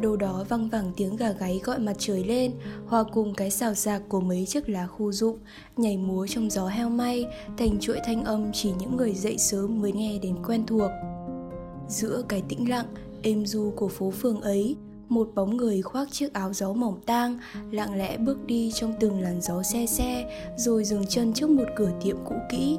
[0.00, 2.52] Đâu đó văng vẳng tiếng gà gáy gọi mặt trời lên,
[2.86, 5.38] hòa cùng cái xào xạc của mấy chiếc lá khu rụng,
[5.76, 7.26] nhảy múa trong gió heo may,
[7.58, 10.90] thành chuỗi thanh âm chỉ những người dậy sớm mới nghe đến quen thuộc.
[11.88, 12.86] Giữa cái tĩnh lặng,
[13.22, 14.76] êm du của phố phường ấy,
[15.08, 17.38] một bóng người khoác chiếc áo gió mỏng tang
[17.70, 21.64] lặng lẽ bước đi trong từng làn gió xe xe rồi dừng chân trước một
[21.76, 22.78] cửa tiệm cũ kỹ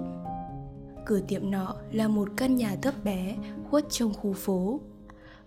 [1.05, 3.35] cửa tiệm nọ là một căn nhà thấp bé
[3.69, 4.79] khuất trong khu phố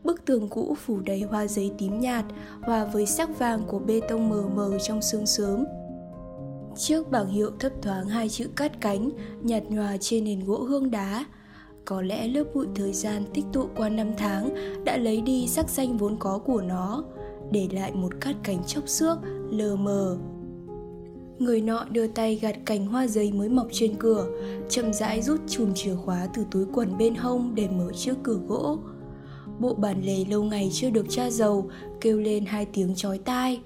[0.05, 2.25] bức tường cũ phủ đầy hoa giấy tím nhạt
[2.63, 5.65] hòa với sắc vàng của bê tông mờ mờ trong sương sớm.
[6.77, 9.11] Chiếc bảng hiệu thấp thoáng hai chữ cắt cánh
[9.43, 11.25] nhạt nhòa trên nền gỗ hương đá,
[11.85, 15.69] có lẽ lớp bụi thời gian tích tụ qua năm tháng đã lấy đi sắc
[15.69, 17.05] xanh vốn có của nó,
[17.51, 19.19] để lại một cát cánh chốc xước,
[19.51, 20.19] lờ mờ.
[21.39, 24.27] Người nọ đưa tay gạt cành hoa giấy mới mọc trên cửa,
[24.69, 28.39] chậm rãi rút chùm chìa khóa từ túi quần bên hông để mở chiếc cửa
[28.49, 28.79] gỗ
[29.61, 33.63] bộ bàn lề lâu ngày chưa được tra dầu, kêu lên hai tiếng chói tai.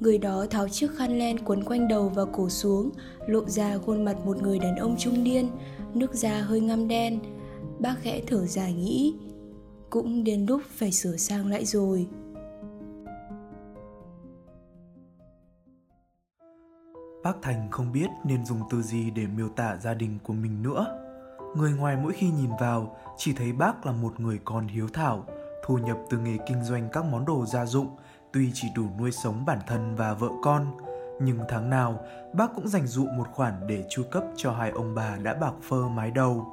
[0.00, 2.90] Người đó tháo chiếc khăn len quấn quanh đầu và cổ xuống,
[3.26, 5.48] lộ ra khuôn mặt một người đàn ông trung niên,
[5.94, 7.20] nước da hơi ngăm đen.
[7.78, 9.14] Bác khẽ thở dài nghĩ,
[9.90, 12.06] cũng đến lúc phải sửa sang lại rồi.
[17.22, 20.62] Bác Thành không biết nên dùng từ gì để miêu tả gia đình của mình
[20.62, 21.09] nữa.
[21.54, 25.24] Người ngoài mỗi khi nhìn vào chỉ thấy bác là một người con hiếu thảo,
[25.64, 27.96] thu nhập từ nghề kinh doanh các món đồ gia dụng,
[28.32, 30.76] tuy chỉ đủ nuôi sống bản thân và vợ con,
[31.22, 32.00] nhưng tháng nào
[32.32, 35.54] bác cũng dành dụ một khoản để chu cấp cho hai ông bà đã bạc
[35.62, 36.46] phơ mái đầu.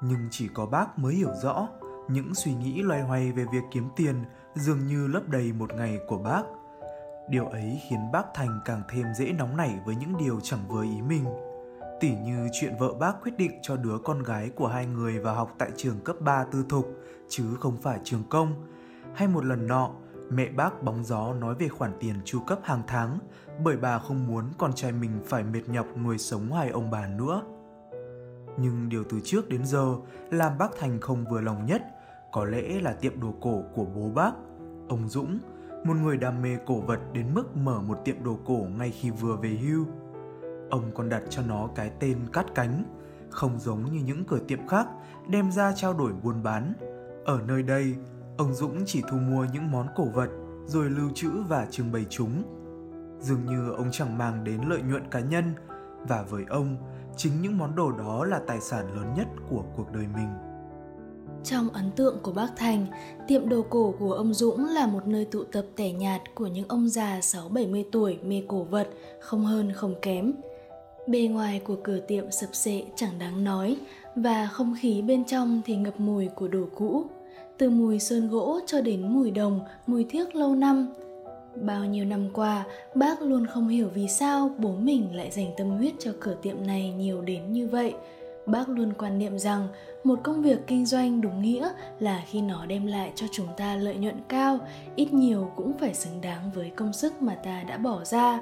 [0.00, 1.68] Nhưng chỉ có bác mới hiểu rõ,
[2.08, 4.24] những suy nghĩ loay hoay về việc kiếm tiền
[4.54, 6.42] dường như lấp đầy một ngày của bác–
[7.28, 10.86] Điều ấy khiến bác Thành càng thêm dễ nóng nảy với những điều chẳng với
[10.86, 11.24] ý mình.
[12.04, 15.34] Tỉ như chuyện vợ bác quyết định cho đứa con gái của hai người vào
[15.34, 16.88] học tại trường cấp 3 tư thục,
[17.28, 18.66] chứ không phải trường công.
[19.14, 19.90] Hay một lần nọ,
[20.30, 23.18] mẹ bác bóng gió nói về khoản tiền chu cấp hàng tháng,
[23.64, 27.06] bởi bà không muốn con trai mình phải mệt nhọc nuôi sống hai ông bà
[27.06, 27.42] nữa.
[28.58, 29.94] Nhưng điều từ trước đến giờ
[30.30, 31.82] làm bác Thành không vừa lòng nhất,
[32.32, 34.32] có lẽ là tiệm đồ cổ của bố bác,
[34.88, 35.38] ông Dũng,
[35.84, 39.10] một người đam mê cổ vật đến mức mở một tiệm đồ cổ ngay khi
[39.10, 39.86] vừa về hưu.
[40.74, 42.84] Ông còn đặt cho nó cái tên cắt cánh,
[43.30, 44.86] không giống như những cửa tiệm khác
[45.28, 46.72] đem ra trao đổi buôn bán.
[47.24, 47.94] Ở nơi đây,
[48.38, 50.28] ông Dũng chỉ thu mua những món cổ vật
[50.66, 52.42] rồi lưu trữ và trưng bày chúng.
[53.20, 55.44] Dường như ông chẳng mang đến lợi nhuận cá nhân
[56.08, 56.76] và với ông,
[57.16, 60.28] chính những món đồ đó là tài sản lớn nhất của cuộc đời mình.
[61.44, 62.86] Trong ấn tượng của bác Thành,
[63.28, 66.68] tiệm đồ cổ của ông Dũng là một nơi tụ tập tẻ nhạt của những
[66.68, 68.88] ông già 6-70 tuổi mê cổ vật,
[69.20, 70.32] không hơn không kém.
[71.06, 73.76] Bề ngoài của cửa tiệm sập sệ chẳng đáng nói,
[74.16, 77.04] và không khí bên trong thì ngập mùi của đồ cũ.
[77.58, 80.88] Từ mùi sơn gỗ cho đến mùi đồng, mùi thiếc lâu năm.
[81.62, 82.64] Bao nhiêu năm qua,
[82.94, 86.66] bác luôn không hiểu vì sao bố mình lại dành tâm huyết cho cửa tiệm
[86.66, 87.94] này nhiều đến như vậy–
[88.46, 89.68] bác luôn quan niệm rằng
[90.04, 91.68] một công việc kinh doanh đúng nghĩa
[92.00, 94.58] là khi nó đem lại cho chúng ta lợi nhuận cao
[94.96, 98.40] ít nhiều cũng phải xứng đáng với công sức mà ta đã bỏ ra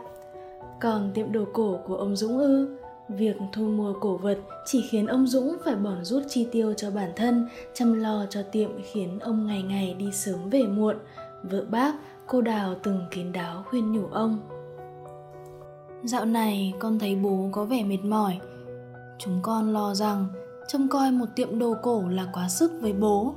[0.83, 2.79] còn tiệm đồ cổ của ông dũng ư
[3.09, 6.91] việc thu mua cổ vật chỉ khiến ông dũng phải bỏ rút chi tiêu cho
[6.91, 10.97] bản thân chăm lo cho tiệm khiến ông ngày ngày đi sớm về muộn
[11.43, 11.95] vợ bác
[12.27, 14.39] cô đào từng kín đáo khuyên nhủ ông
[16.05, 18.39] dạo này con thấy bố có vẻ mệt mỏi
[19.25, 20.27] Chúng con lo rằng
[20.69, 23.35] trông coi một tiệm đồ cổ là quá sức với bố.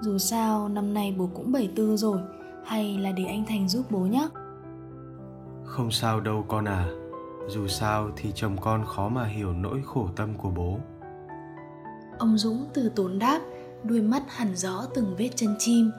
[0.00, 2.18] Dù sao năm nay bố cũng 74 rồi,
[2.64, 4.28] hay là để anh Thành giúp bố nhé.
[5.68, 6.86] Không sao đâu con à,
[7.48, 10.78] dù sao thì chồng con khó mà hiểu nỗi khổ tâm của bố.
[12.18, 13.40] Ông Dũng từ tốn đáp,
[13.84, 15.90] đuôi mắt hẳn rõ từng vết chân chim.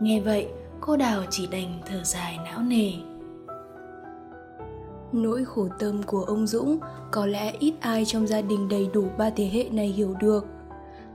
[0.00, 0.48] Nghe vậy,
[0.80, 2.92] cô Đào chỉ đành thở dài não nề.
[5.12, 6.78] Nỗi khổ tâm của ông Dũng
[7.12, 10.46] có lẽ ít ai trong gia đình đầy đủ ba thế hệ này hiểu được.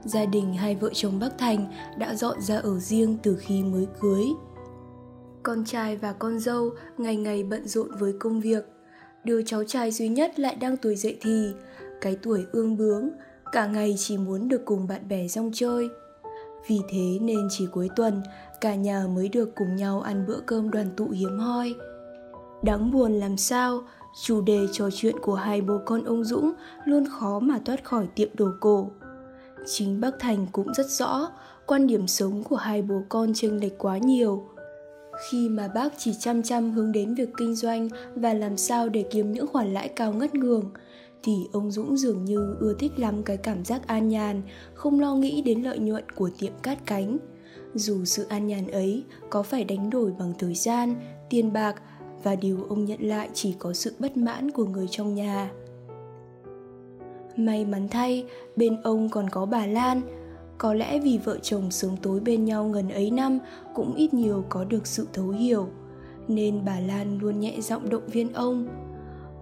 [0.04, 1.66] Gia đình hai vợ chồng Bắc Thành
[1.98, 4.24] đã dọn ra ở riêng từ khi mới cưới.
[5.42, 8.64] Con trai và con dâu ngày ngày bận rộn với công việc.
[9.24, 11.52] Đứa cháu trai duy nhất lại đang tuổi dậy thì,
[12.00, 13.10] cái tuổi ương bướng,
[13.52, 15.88] cả ngày chỉ muốn được cùng bạn bè rong chơi.
[16.68, 18.22] Vì thế nên chỉ cuối tuần,
[18.60, 21.74] cả nhà mới được cùng nhau ăn bữa cơm đoàn tụ hiếm hoi.
[22.62, 23.80] Đáng buồn làm sao,
[24.22, 26.52] chủ đề trò chuyện của hai bố con ông Dũng
[26.84, 28.90] luôn khó mà thoát khỏi tiệm đồ cổ.
[29.66, 31.28] Chính bác Thành cũng rất rõ,
[31.66, 34.48] quan điểm sống của hai bố con chênh lệch quá nhiều.
[35.30, 39.04] Khi mà bác chỉ chăm chăm hướng đến việc kinh doanh và làm sao để
[39.10, 40.70] kiếm những khoản lãi cao ngất ngường,
[41.22, 44.42] thì ông Dũng dường như ưa thích lắm cái cảm giác an nhàn,
[44.74, 47.18] không lo nghĩ đến lợi nhuận của tiệm cát cánh.
[47.74, 50.94] Dù sự an nhàn ấy có phải đánh đổi bằng thời gian,
[51.30, 51.82] tiền bạc
[52.22, 55.50] và điều ông nhận lại chỉ có sự bất mãn của người trong nhà.
[57.36, 58.24] May mắn thay,
[58.56, 60.02] bên ông còn có bà Lan.
[60.58, 63.38] Có lẽ vì vợ chồng sống tối bên nhau gần ấy năm
[63.74, 65.68] cũng ít nhiều có được sự thấu hiểu,
[66.28, 68.68] nên bà Lan luôn nhẹ giọng động viên ông.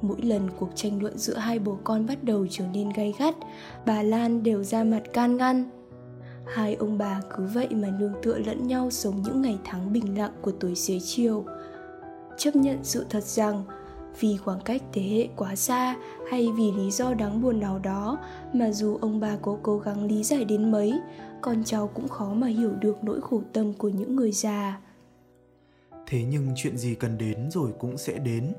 [0.03, 3.35] Mỗi lần cuộc tranh luận giữa hai bố con bắt đầu trở nên gay gắt,
[3.87, 5.71] bà Lan đều ra mặt can ngăn.
[6.47, 10.19] Hai ông bà cứ vậy mà nương tựa lẫn nhau sống những ngày tháng bình
[10.19, 11.45] lặng của tuổi xế chiều.
[12.37, 13.65] Chấp nhận sự thật rằng
[14.20, 15.96] vì khoảng cách thế hệ quá xa
[16.31, 18.19] hay vì lý do đáng buồn nào đó
[18.52, 20.93] mà dù ông bà có cố gắng lý giải đến mấy,
[21.40, 24.81] con cháu cũng khó mà hiểu được nỗi khổ tâm của những người già.
[26.06, 28.52] Thế nhưng chuyện gì cần đến rồi cũng sẽ đến.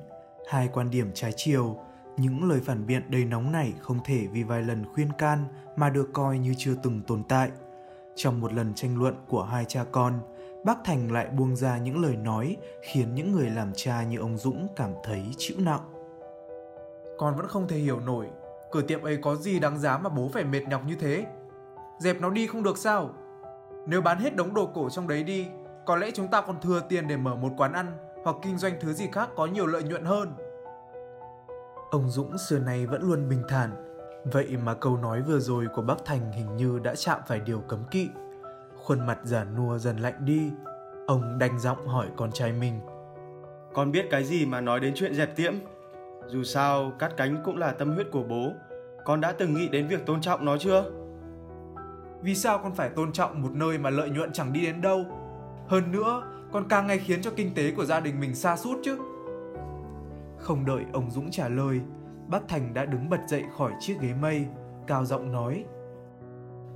[0.49, 1.77] Hai quan điểm trái chiều,
[2.17, 5.43] những lời phản biện đầy nóng này không thể vì vài lần khuyên can
[5.75, 7.51] mà được coi như chưa từng tồn tại.
[8.15, 10.19] Trong một lần tranh luận của hai cha con
[10.63, 14.37] bác Thành lại buông ra những lời nói khiến những người làm cha như ông
[14.37, 15.91] Dũng cảm thấy chịu nặng.
[17.17, 18.27] Con vẫn không thể hiểu nổi,
[18.71, 21.25] cửa tiệm ấy có gì đáng giá mà bố phải mệt nhọc như thế.
[21.99, 23.09] Dẹp nó đi không được sao?
[23.87, 25.47] Nếu bán hết đống đồ cổ trong đấy đi,
[25.85, 28.73] có lẽ chúng ta còn thừa tiền để mở một quán ăn hoặc kinh doanh
[28.81, 30.33] thứ gì khác có nhiều lợi nhuận hơn.
[31.91, 33.71] Ông Dũng xưa nay vẫn luôn bình thản,
[34.31, 37.59] vậy mà câu nói vừa rồi của bác Thành hình như đã chạm phải điều
[37.59, 38.09] cấm kỵ
[38.83, 40.51] khuôn mặt già nua dần lạnh đi.
[41.07, 42.79] Ông đanh giọng hỏi con trai mình.
[43.73, 45.53] Con biết cái gì mà nói đến chuyện dẹp tiệm
[46.27, 48.51] dù sao cắt cánh cũng là tâm huyết của bố.
[49.05, 50.91] Con đã từng nghĩ đến việc tôn trọng nó chưa?
[52.21, 55.05] Vì sao con phải tôn trọng một nơi mà lợi nhuận chẳng đi đến đâu?
[55.67, 58.79] Hơn nữa con càng ngày khiến cho kinh tế của gia đình mình xa suốt
[58.83, 58.97] chứ.
[60.37, 61.81] Không đợi ông dũng trả lời
[62.27, 64.45] bác thành đã đứng bật dậy khỏi chiếc ghế mây
[64.87, 65.65] cao giọng nói.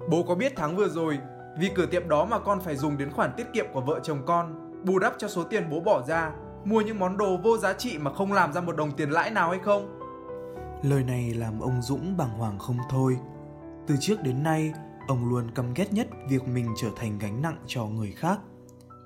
[0.09, 1.19] Bố có biết tháng vừa rồi
[1.59, 4.21] vì cửa tiệm đó mà con phải dùng đến khoản tiết kiệm của vợ chồng
[4.25, 6.31] con, bù đắp cho số tiền bố bỏ ra,
[6.65, 9.31] mua những món đồ vô giá trị mà không làm ra một đồng tiền lãi
[9.31, 9.99] nào hay không?
[10.83, 13.17] Lời này làm ông Dũng bàng hoàng không thôi.
[13.87, 14.73] Từ trước đến nay,
[15.07, 18.39] ông luôn căm ghét nhất việc mình trở thành gánh nặng cho người khác.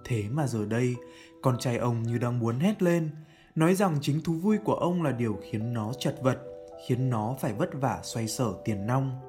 [0.05, 0.95] Thế mà giờ đây,
[1.41, 3.09] con trai ông như đang muốn hét lên,
[3.55, 6.37] nói rằng chính thú vui của ông là điều khiến nó chật vật,
[6.87, 9.19] khiến nó phải vất vả xoay sở tiền nong.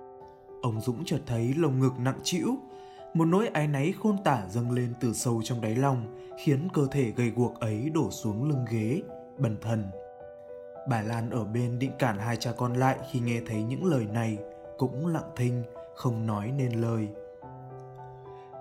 [0.63, 2.57] Ông Dũng chợt thấy lồng ngực nặng trĩu,
[3.15, 6.87] một nỗi áy náy khôn tả dâng lên từ sâu trong đáy lòng, khiến cơ
[6.91, 9.03] thể gầy guộc ấy đổ xuống lưng ghế,
[9.39, 9.85] bần thần.
[10.89, 14.07] Bà lan ở bên định cản hai cha con lại khi nghe thấy những lời
[14.13, 14.39] này,
[14.79, 15.63] cũng lặng thinh,
[15.97, 17.09] không nói nên lời.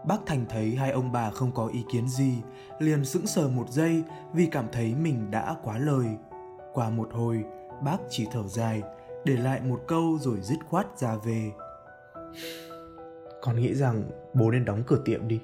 [0.06, 2.34] Bác thành thấy hai ông bà không có ý kiến gì,
[2.80, 4.04] liền sững sờ một giây
[4.34, 6.06] vì cảm thấy mình đã quá lời.
[6.74, 7.44] Qua một hồi,
[7.84, 8.82] bác chỉ thở dài,
[9.26, 11.52] để lại một câu rồi dứt khoát ra về
[13.42, 14.04] con nghĩ rằng
[14.34, 15.40] bố nên đóng cửa tiệm đi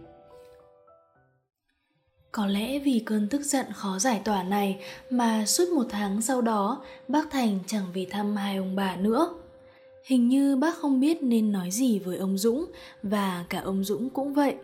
[2.35, 6.41] có lẽ vì cơn tức giận khó giải tỏa này mà suốt một tháng sau
[6.41, 9.33] đó bác Thành chẳng về thăm hai ông bà nữa.
[10.05, 12.65] Hình như bác không biết nên nói gì với ông Dũng
[13.03, 14.55] và cả ông Dũng cũng vậy.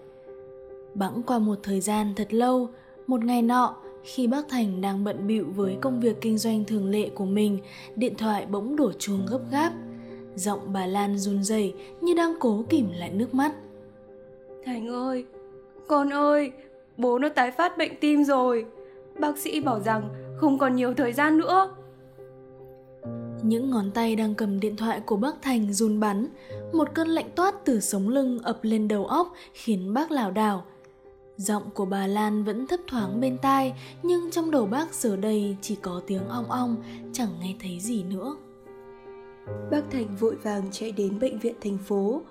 [0.94, 2.70] Bẵng qua một thời gian thật lâu,
[3.08, 6.90] một ngày nọ khi bác Thành đang bận bịu với công việc kinh doanh thường
[6.90, 7.60] lệ của mình,
[7.96, 9.74] điện thoại bỗng đổ chuông gấp gáp.
[10.36, 13.54] Giọng bà Lan run rẩy như đang cố kìm lại nước mắt.
[14.66, 15.26] Thành ơi,
[15.88, 16.52] con ơi,
[16.98, 18.66] bố nó tái phát bệnh tim rồi.
[19.20, 21.76] Bác sĩ bảo rằng không còn nhiều thời gian nữa.
[23.44, 26.28] Những ngón tay đang cầm điện thoại của bác Thành run bắn,
[26.74, 30.64] một cơn lạnh toát từ sống lưng ập lên đầu óc khiến bác lảo đảo.
[31.38, 33.74] Giọng của bà Lan vẫn thấp thoáng bên tai,
[34.04, 36.76] nhưng trong đầu bác giờ đây chỉ có tiếng ong ong,
[37.14, 38.36] chẳng nghe thấy gì nữa.
[39.72, 42.22] Bác Thành vội vàng chạy đến bệnh viện thành phố.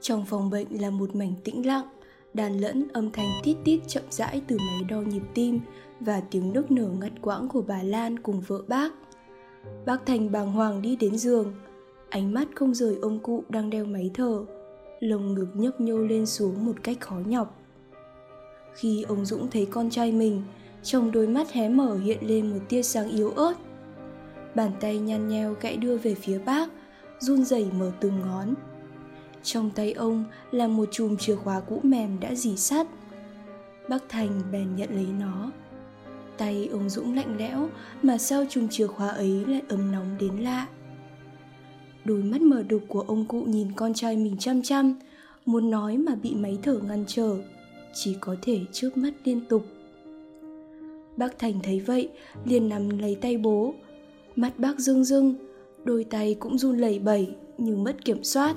[0.00, 1.86] Trong phòng bệnh là một mảnh tĩnh lặng,
[2.34, 5.60] đàn lẫn âm thanh tít tít chậm rãi từ máy đo nhịp tim
[6.00, 8.92] và tiếng nức nở ngắt quãng của bà Lan cùng vợ bác.
[9.86, 11.54] Bác Thành bàng hoàng đi đến giường,
[12.08, 14.44] ánh mắt không rời ông cụ đang đeo máy thở,
[15.00, 17.60] lồng ngực nhấp nhô lên xuống một cách khó nhọc.
[18.74, 20.42] Khi ông Dũng thấy con trai mình,
[20.82, 23.54] trong đôi mắt hé mở hiện lên một tia sáng yếu ớt
[24.54, 26.70] bàn tay nhăn nheo gãy đưa về phía bác
[27.18, 28.54] run rẩy mở từng ngón
[29.42, 32.86] Trong tay ông là một chùm chìa khóa cũ mềm đã dì sắt.
[33.88, 35.50] Bác Thành bèn nhận lấy nó.
[36.36, 37.68] Tay ông Dũng lạnh lẽo
[38.02, 40.66] mà sao chùm chìa khóa ấy lại ấm nóng đến lạ.
[42.04, 44.94] Đôi mắt mở đục của ông cụ nhìn con trai mình chăm chăm,
[45.46, 47.36] muốn nói mà bị máy thở ngăn trở,
[47.94, 49.66] chỉ có thể trước mắt liên tục.
[51.16, 52.08] Bác Thành thấy vậy,
[52.44, 53.74] liền nắm lấy tay bố.
[54.36, 55.34] Mắt bác rưng rưng,
[55.84, 58.56] đôi tay cũng run lẩy bẩy như mất kiểm soát.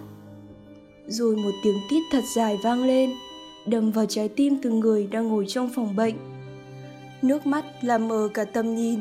[1.08, 3.10] Rồi một tiếng tít thật dài vang lên,
[3.68, 6.15] đâm vào trái tim từng người đang ngồi trong phòng bệnh.
[7.22, 9.00] Nước mắt làm mờ cả tầm nhìn.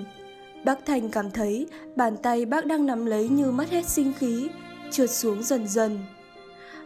[0.64, 4.48] Bác Thành cảm thấy bàn tay bác đang nắm lấy như mất hết sinh khí,
[4.90, 5.98] trượt xuống dần dần.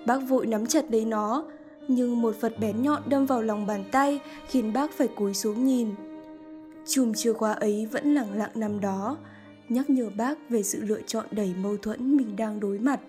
[0.07, 1.45] Bác vội nắm chặt lấy nó,
[1.89, 5.67] nhưng một vật bén nhọn đâm vào lòng bàn tay khiến bác phải cúi xuống
[5.67, 5.89] nhìn.
[6.87, 9.17] Chùm chìa khóa ấy vẫn lẳng lặng nằm đó,
[9.69, 13.01] nhắc nhở bác về sự lựa chọn đầy mâu thuẫn mình đang đối mặt.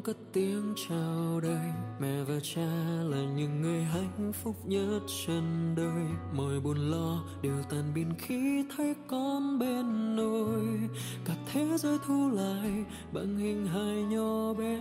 [0.00, 1.72] Con cất tiếng chào đời.
[2.00, 2.70] Mẹ và cha
[3.04, 6.04] là những người hạnh phúc nhất trên đời.
[6.34, 10.88] Mọi buồn lo đều tan biến khi thấy con bên nôi
[11.24, 14.78] cả thế giới thu lại bằng hình hài nhỏ bé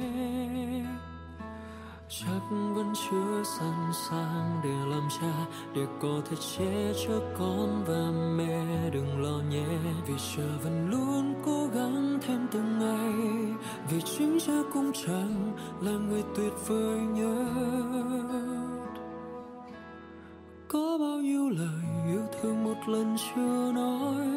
[2.10, 8.12] chắc vẫn chưa sẵn sàng để làm cha, để có thể che chở con và
[8.38, 8.89] mẹ.
[8.94, 9.66] Đừng lo nhé,
[10.08, 13.13] vì cha vẫn luôn cố gắng thêm từng ngày.
[13.89, 17.50] Vì chính cha cũng chẳng là người tuyệt vời nhất.
[20.68, 24.28] Có bao nhiêu lời yêu thương một lần chưa nói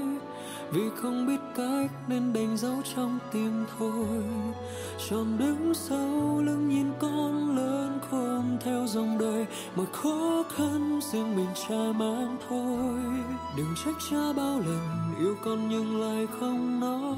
[0.73, 4.23] vì không biết cách nên đành dấu trong tim thôi.
[5.09, 9.47] Tròn đứng sau lưng nhìn con lớn khôn theo dòng đời.
[9.77, 13.01] Mọi khó khăn riêng mình cha mang thôi.
[13.57, 17.17] Đừng trách cha bao lần yêu con nhưng lại không nói.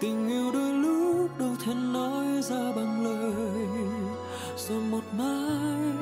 [0.00, 3.66] Tình yêu đôi lúc đâu thể nói ra bằng lời.
[4.56, 5.92] Rồi một mai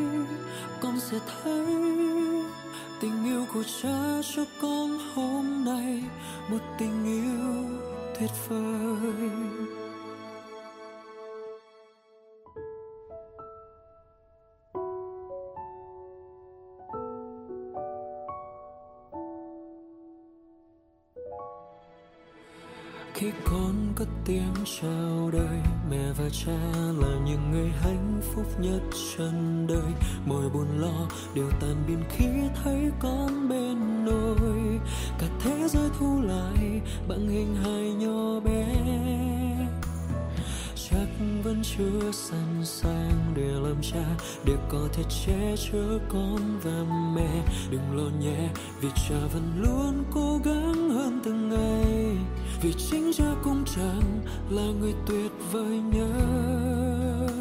[0.80, 1.66] con sẽ thấy
[3.04, 6.02] tình yêu của cha cho con hôm nay
[6.50, 7.80] một tình yêu
[8.20, 9.83] tuyệt vời.
[23.25, 25.59] Khi con cất tiếng chào đời,
[25.90, 26.59] mẹ và cha
[26.99, 28.81] là những người hạnh phúc nhất
[29.16, 29.93] trên đời.
[30.26, 32.26] Mọi buồn lo đều tan biến khi
[32.64, 34.81] thấy con bên nôi
[35.19, 39.33] cả thế giới thu lại bằng hình hài nhỏ bé
[40.94, 41.08] chắc
[41.44, 44.04] vẫn chưa sẵn sàng để làm cha.
[44.44, 46.84] Để có thể che chở con và
[47.16, 48.48] mẹ, đừng lo nhé
[48.80, 52.16] vì cha vẫn luôn cố gắng hơn từng ngày.
[52.62, 54.20] Vì chính cha cũng chẳng
[54.50, 57.32] là người tuyệt vời nhất.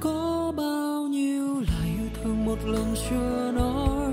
[0.00, 4.12] Có bao nhiêu lời yêu thương một lần chưa nói,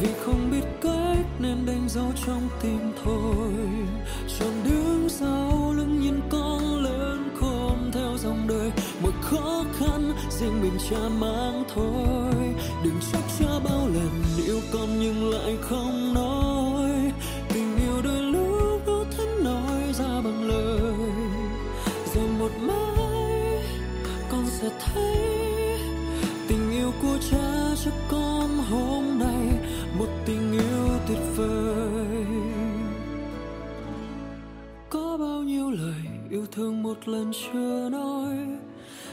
[0.00, 3.52] vì không biết cách nên đánh dấu trong tim thôi.
[4.38, 6.65] Chọn đứng sau lưng nhìn con
[10.40, 12.54] riêng mình cha mang thôi.
[12.84, 14.10] Đừng trách cha bao lần,
[14.46, 17.12] yêu con nhưng lại không nói.
[17.48, 20.94] Tình yêu đôi lúc đó thể nói ra bằng lời.
[22.14, 23.64] Rồi một mai,
[24.30, 25.16] con sẽ thấy
[26.48, 32.26] tình yêu của cha cho con hôm nay một tình yêu tuyệt vời.
[34.90, 38.36] Có bao nhiêu lời yêu thương một lần chưa nói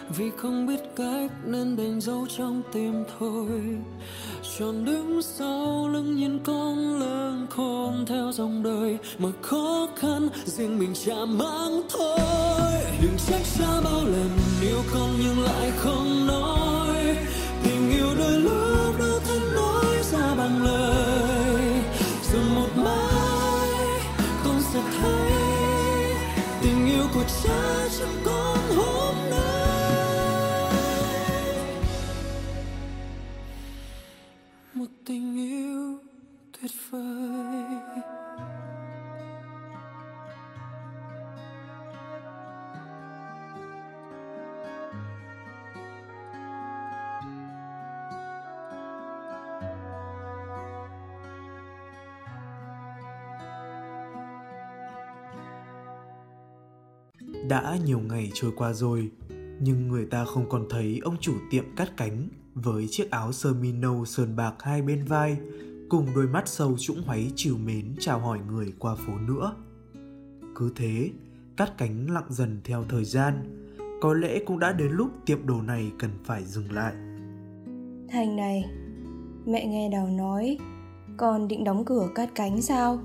[0.09, 3.49] vì không biết cách nên đành giấu trong tim thôi.
[4.57, 8.97] Tròn đứng sau lưng nhìn con lớn khôn theo dòng đời.
[9.17, 12.19] Mà khó khăn riêng mình chả mang thôi.
[13.01, 14.29] Đừng trách xa bao lần
[14.61, 17.17] yêu con nhưng lại không nói.
[17.63, 21.83] Tình yêu đôi lúc đâu thể nói ra bằng lời.
[22.33, 23.99] Rồi một mai
[24.43, 25.31] con sẽ thấy
[26.61, 27.82] tình yêu của cha
[35.05, 35.99] tình yêu
[36.61, 37.01] tuyệt vời.
[57.49, 59.11] Đã nhiều ngày trôi qua rồi,
[59.59, 62.29] nhưng người ta không còn thấy ông chủ tiệm cắt cánh
[62.63, 65.37] với chiếc áo sơ mi nâu sờn bạc hai bên vai
[65.89, 69.55] cùng đôi mắt sâu trũng hoáy chiều mến chào hỏi người qua phố nữa.
[70.55, 71.09] Cứ thế,
[71.57, 73.33] cắt cánh lặng dần theo thời gian,
[74.01, 76.93] có lẽ cũng đã đến lúc tiệm đồ này cần phải dừng lại.
[78.09, 78.63] Thành này,
[79.45, 80.57] mẹ nghe Đào nói,
[81.17, 82.99] con định đóng cửa cắt cánh sao?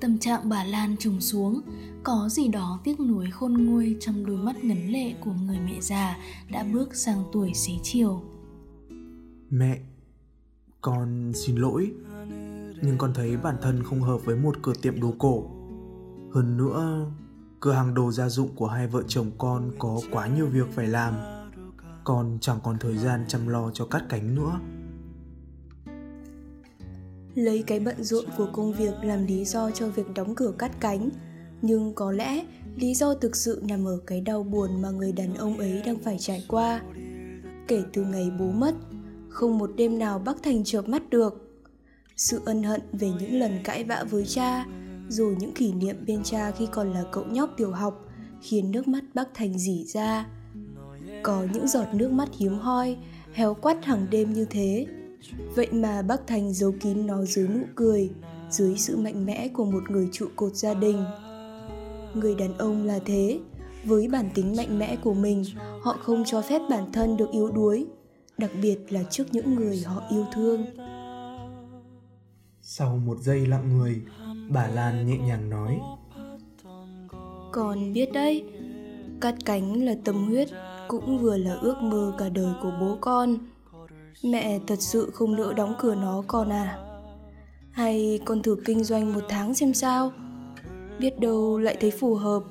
[0.00, 1.60] Tâm trạng bà Lan trùng xuống,
[2.04, 5.80] có gì đó tiếc nuối khôn nguôi trong đôi mắt ngấn lệ của người mẹ
[5.80, 6.16] già
[6.50, 8.22] đã bước sang tuổi xế chiều.
[9.50, 9.80] Mẹ,
[10.80, 11.92] con xin lỗi,
[12.82, 15.50] nhưng con thấy bản thân không hợp với một cửa tiệm đồ cổ.
[16.34, 17.06] Hơn nữa,
[17.60, 20.86] cửa hàng đồ gia dụng của hai vợ chồng con có quá nhiều việc phải
[20.86, 21.14] làm.
[22.04, 24.60] Con chẳng còn thời gian chăm lo cho cắt cánh nữa.
[27.34, 30.80] Lấy cái bận rộn của công việc làm lý do cho việc đóng cửa cắt
[30.80, 31.08] cánh,
[31.62, 32.44] nhưng có lẽ
[32.76, 35.98] lý do thực sự nằm ở cái đau buồn mà người đàn ông ấy đang
[35.98, 36.80] phải trải qua.
[37.68, 38.74] Kể từ ngày bố mất,
[39.28, 41.46] không một đêm nào bác Thành chợp mắt được.
[42.16, 44.66] Sự ân hận về những lần cãi vã với cha,
[45.08, 48.06] rồi những kỷ niệm bên cha khi còn là cậu nhóc tiểu học
[48.42, 50.26] khiến nước mắt bác Thành dỉ ra.
[51.22, 52.96] Có những giọt nước mắt hiếm hoi,
[53.32, 54.86] héo quắt hàng đêm như thế.
[55.54, 58.10] Vậy mà bác Thành giấu kín nó dưới nụ cười,
[58.50, 61.04] dưới sự mạnh mẽ của một người trụ cột gia đình.
[62.14, 63.40] Người đàn ông là thế,
[63.84, 65.44] với bản tính mạnh mẽ của mình,
[65.82, 67.86] họ không cho phép bản thân được yếu đuối,
[68.38, 70.66] đặc biệt là trước những người họ yêu thương.
[72.62, 74.02] Sau một giây lặng người,
[74.48, 75.80] bà Lan nhẹ nhàng nói
[77.52, 78.44] Con biết đấy,
[79.20, 80.48] cắt cánh là tâm huyết,
[80.88, 83.38] cũng vừa là ước mơ cả đời của bố con.
[84.24, 86.78] Mẹ thật sự không nỡ đóng cửa nó con à.
[87.70, 90.12] Hay con thử kinh doanh một tháng xem sao?
[90.98, 92.42] Biết đâu lại thấy phù hợp.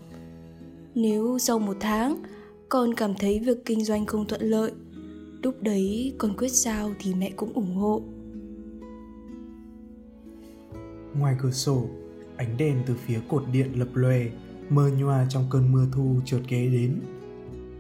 [0.96, 2.24] Nếu sau một tháng
[2.70, 4.72] con cảm thấy việc kinh doanh không thuận lợi,
[5.44, 8.02] lúc đấy con quyết sao thì mẹ cũng ủng hộ.
[11.20, 11.86] Ngoài cửa sổ,
[12.38, 14.20] ánh đèn từ phía cột điện lập lòe,
[14.70, 17.02] mờ nhòa trong cơn mưa thu chợt ghé đến.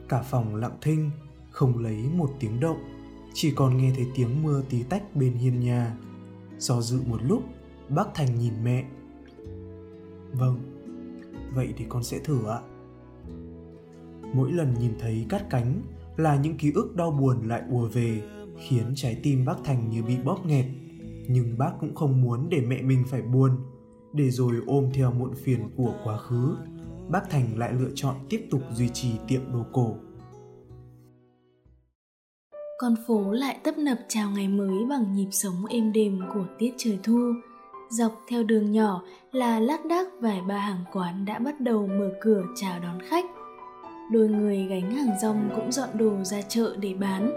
[0.10, 1.12] Cả phòng lặng thinh,
[1.52, 2.78] không lấy một tiếng động,
[3.34, 5.98] chỉ còn nghe thấy tiếng mưa tí tách bên hiên nhà.
[6.58, 7.44] Do dự một lúc,
[7.90, 8.86] bác Thành nhìn mẹ.
[10.32, 10.60] Vâng,
[11.54, 12.60] vậy thì con sẽ thử ạ.
[14.34, 15.82] Mỗi lần nhìn thấy cắt cánh
[16.18, 18.22] là những ký ức đau buồn lại ùa về,
[18.68, 20.66] khiến trái tim bác Thành như bị bóp nghẹt
[21.32, 23.52] nhưng bác cũng không muốn để mẹ mình phải buồn
[24.14, 26.56] để rồi ôm theo muộn phiền của quá khứ
[27.10, 29.96] bác thành lại lựa chọn tiếp tục duy trì tiệm đồ cổ
[32.82, 36.74] con phố lại tấp nập chào ngày mới bằng nhịp sống êm đềm của tiết
[36.78, 37.34] trời thu.
[37.90, 42.10] Dọc theo đường nhỏ là lác đác vài ba hàng quán đã bắt đầu mở
[42.22, 43.26] cửa chào đón khách.
[44.12, 47.32] Đôi người gánh hàng rong cũng dọn đồ ra chợ để bán.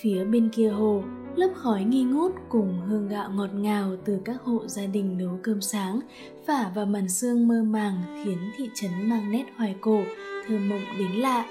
[0.00, 1.02] Phía bên kia hồ,
[1.36, 5.38] lớp khói nghi ngút cùng hương gạo ngọt ngào từ các hộ gia đình nấu
[5.42, 6.00] cơm sáng,
[6.46, 10.02] phả vào màn sương mơ màng khiến thị trấn mang nét hoài cổ,
[10.48, 11.46] thơ mộng đến lạ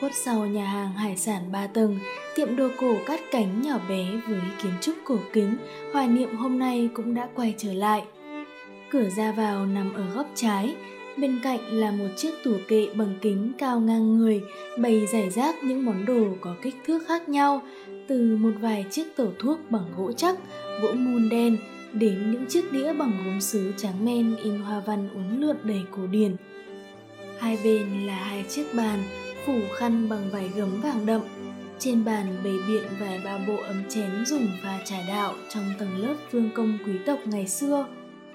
[0.00, 1.98] khuất sau nhà hàng hải sản ba tầng,
[2.34, 5.56] tiệm đồ cổ cắt cánh nhỏ bé với kiến trúc cổ kính,
[5.92, 8.02] hoài niệm hôm nay cũng đã quay trở lại.
[8.90, 10.74] Cửa ra vào nằm ở góc trái,
[11.18, 14.40] bên cạnh là một chiếc tủ kệ bằng kính cao ngang người,
[14.78, 17.62] bày rải rác những món đồ có kích thước khác nhau,
[18.08, 20.36] từ một vài chiếc tổ thuốc bằng gỗ chắc,
[20.82, 21.56] gỗ mun đen,
[21.92, 25.82] đến những chiếc đĩa bằng gốm sứ trắng men in hoa văn uốn lượn đầy
[25.90, 26.36] cổ điển.
[27.38, 29.02] Hai bên là hai chiếc bàn
[29.46, 31.20] phủ khăn bằng vải gấm vàng đậm.
[31.78, 35.96] Trên bàn bày biện vài ba bộ ấm chén dùng và trà đạo trong tầng
[35.96, 37.86] lớp vương công quý tộc ngày xưa.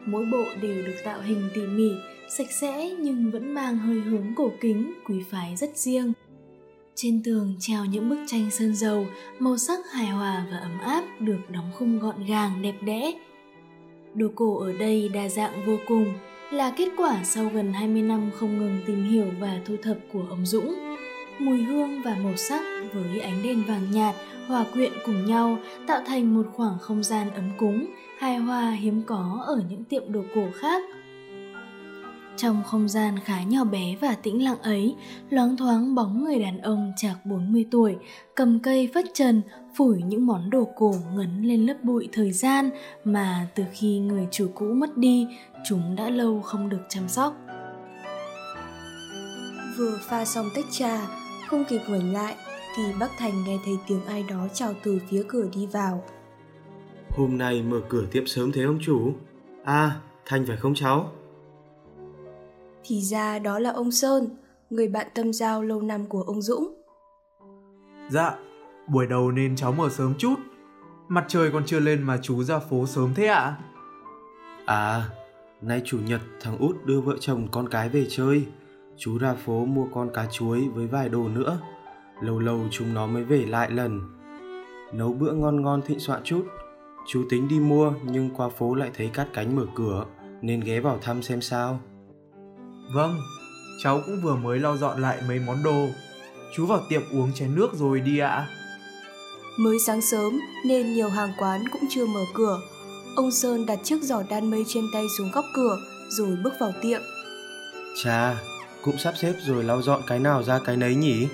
[0.06, 1.90] Mỗi bộ đều được tạo hình tỉ mỉ,
[2.30, 6.14] sạch sẽ nhưng vẫn mang hơi hướng cổ kính, quý phái rất riêng.
[6.96, 9.06] Trên tường treo những bức tranh sơn dầu,
[9.40, 13.14] màu sắc hài hòa và ấm áp được đóng khung gọn gàng, đẹp đẽ.
[14.14, 16.14] Đồ cổ ở đây đa dạng vô cùng,
[16.52, 20.24] là kết quả sau gần 20 năm không ngừng tìm hiểu và thu thập của
[20.30, 20.85] ông Dũng.
[21.40, 22.62] Mùi hương và màu sắc
[22.94, 24.16] với ánh đèn vàng nhạt
[24.48, 27.86] hòa quyện cùng nhau tạo thành một khoảng không gian ấm cúng,
[28.20, 30.84] hài hòa hiếm có ở những tiệm đồ cổ khác
[32.38, 34.96] trong không gian khá nhỏ bé và tĩnh lặng ấy,
[35.30, 37.96] loáng thoáng bóng người đàn ông chạc 40 tuổi,
[38.36, 39.42] cầm cây phất trần,
[39.76, 42.70] phủi những món đồ cổ ngấn lên lớp bụi thời gian
[43.04, 45.28] mà từ khi người chủ cũ mất đi,
[45.70, 47.36] chúng đã lâu không được chăm sóc.
[49.78, 51.08] Vừa pha xong tách trà,
[51.48, 52.36] không kịp ngoảnh lại
[52.76, 56.04] thì bác Thành nghe thấy tiếng ai đó chào từ phía cửa đi vào.
[57.10, 59.14] Hôm nay mở cửa tiệm sớm thế ông chủ?
[59.64, 61.12] À, Thành phải không cháu?
[62.84, 64.30] Thì ra đó là ông Sơn,
[64.70, 66.82] người bạn tâm giao lâu năm của ông Dũng.
[68.10, 68.36] Dạ,
[68.88, 70.36] buổi đầu nên cháu mở sớm chút.
[71.08, 73.40] Mặt trời còn chưa lên mà chú ra phố sớm thế ạ?
[73.40, 73.58] À?
[74.66, 75.10] à,
[75.62, 78.46] nay chủ nhật thằng út đưa vợ chồng con cái về chơi.
[78.98, 81.60] Chú ra phố mua con cá chuối với vài đồ nữa.
[82.22, 84.02] Lâu lâu chúng nó mới về lại lần.
[84.94, 86.46] Nấu bữa ngon ngon thịnh soạn chút.
[87.08, 90.06] Chú tính đi mua nhưng qua phố lại thấy cắt cánh mở cửa
[90.42, 91.80] nên ghé vào thăm xem sao.
[92.94, 93.18] Vâng,
[93.84, 95.88] cháu cũng vừa mới lau dọn lại mấy món đồ.
[96.56, 98.30] Chú vào tiệm uống chén nước rồi đi ạ.
[98.30, 98.48] À.
[99.60, 102.62] Mới sáng sớm nên nhiều hàng quán cũng chưa mở cửa.
[103.16, 105.78] Ông Sơn đặt chiếc giỏ đan mây trên tay xuống góc cửa
[106.10, 107.02] rồi bước vào tiệm.
[108.04, 108.36] Chà,
[108.86, 111.28] cũng sắp xếp rồi lau dọn cái nào ra cái nấy nhỉ?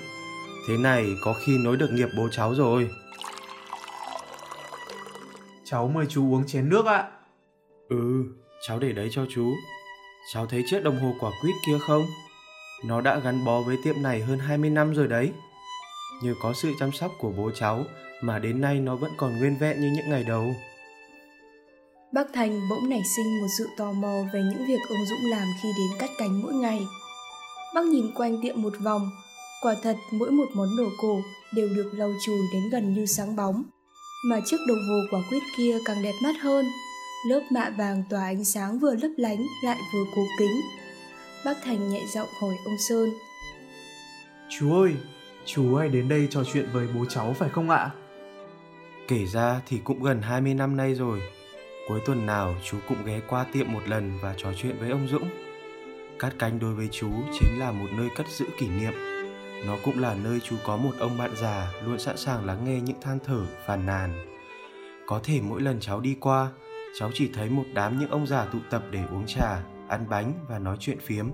[0.68, 2.90] Thế này có khi nối được nghiệp bố cháu rồi.
[5.64, 7.10] Cháu mời chú uống chén nước ạ.
[7.88, 8.24] Ừ,
[8.66, 9.52] cháu để đấy cho chú.
[10.32, 12.02] Cháu thấy chiếc đồng hồ quả quýt kia không?
[12.84, 15.32] Nó đã gắn bó với tiệm này hơn 20 năm rồi đấy.
[16.22, 17.84] Nhờ có sự chăm sóc của bố cháu
[18.22, 20.54] mà đến nay nó vẫn còn nguyên vẹn như những ngày đầu.
[22.12, 25.48] Bác Thành bỗng nảy sinh một sự tò mò về những việc ông Dũng làm
[25.62, 26.80] khi đến cắt cánh mỗi ngày.
[27.74, 29.10] Bác nhìn quanh tiệm một vòng,
[29.62, 31.20] quả thật mỗi một món đồ cổ
[31.54, 33.62] đều được lau chùi đến gần như sáng bóng.
[34.24, 36.64] Mà chiếc đồng hồ quả quyết kia càng đẹp mắt hơn,
[37.28, 40.60] lớp mạ vàng tỏa ánh sáng vừa lấp lánh lại vừa cố kính.
[41.44, 43.10] Bác Thành nhẹ giọng hỏi ông Sơn.
[44.48, 44.92] Chú ơi,
[45.44, 47.90] chú hay đến đây trò chuyện với bố cháu phải không ạ?
[49.08, 51.20] Kể ra thì cũng gần 20 năm nay rồi.
[51.88, 55.08] Cuối tuần nào chú cũng ghé qua tiệm một lần và trò chuyện với ông
[55.08, 55.28] Dũng.
[56.22, 58.92] Cát cánh đối với chú chính là một nơi cất giữ kỷ niệm.
[59.66, 62.80] Nó cũng là nơi chú có một ông bạn già luôn sẵn sàng lắng nghe
[62.80, 64.26] những than thở, phàn nàn.
[65.06, 66.50] Có thể mỗi lần cháu đi qua,
[66.98, 70.32] cháu chỉ thấy một đám những ông già tụ tập để uống trà, ăn bánh
[70.48, 71.26] và nói chuyện phiếm.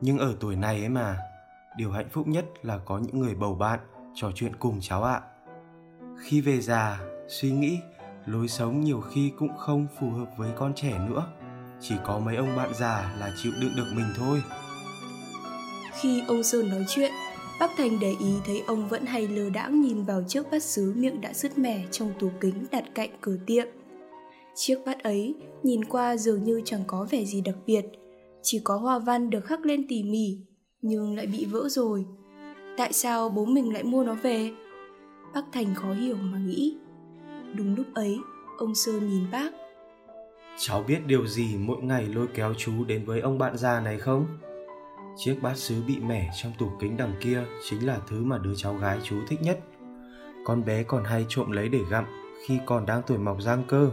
[0.00, 1.16] Nhưng ở tuổi này ấy mà,
[1.76, 3.80] điều hạnh phúc nhất là có những người bầu bạn
[4.14, 5.20] trò chuyện cùng cháu ạ.
[6.24, 7.78] Khi về già, suy nghĩ,
[8.26, 11.26] lối sống nhiều khi cũng không phù hợp với con trẻ nữa.
[11.82, 14.42] Chỉ có mấy ông bạn già là chịu đựng được mình thôi.
[16.00, 17.12] Khi ông Sơn nói chuyện,
[17.60, 20.92] Bác Thành để ý thấy ông vẫn hay lơ đãng nhìn vào chiếc bát sứ
[20.96, 23.66] miệng đã sứt mẻ trong tủ kính đặt cạnh cửa tiệm.
[24.54, 27.84] Chiếc bát ấy nhìn qua dường như chẳng có vẻ gì đặc biệt,
[28.42, 30.38] chỉ có hoa văn được khắc lên tỉ mỉ,
[30.82, 32.04] nhưng lại bị vỡ rồi.
[32.76, 34.50] Tại sao bố mình lại mua nó về?
[35.34, 36.76] Bác Thành khó hiểu mà nghĩ.
[37.54, 38.18] Đúng lúc ấy,
[38.58, 39.52] ông Sơn nhìn bác.
[40.58, 43.98] Cháu biết điều gì mỗi ngày lôi kéo chú đến với ông bạn già này
[43.98, 44.26] không?
[45.16, 48.54] Chiếc bát sứ bị mẻ trong tủ kính đằng kia chính là thứ mà đứa
[48.56, 49.60] cháu gái chú thích nhất.
[50.44, 52.04] Con bé còn hay trộm lấy để gặm
[52.46, 53.90] khi còn đang tuổi mọc răng cơ.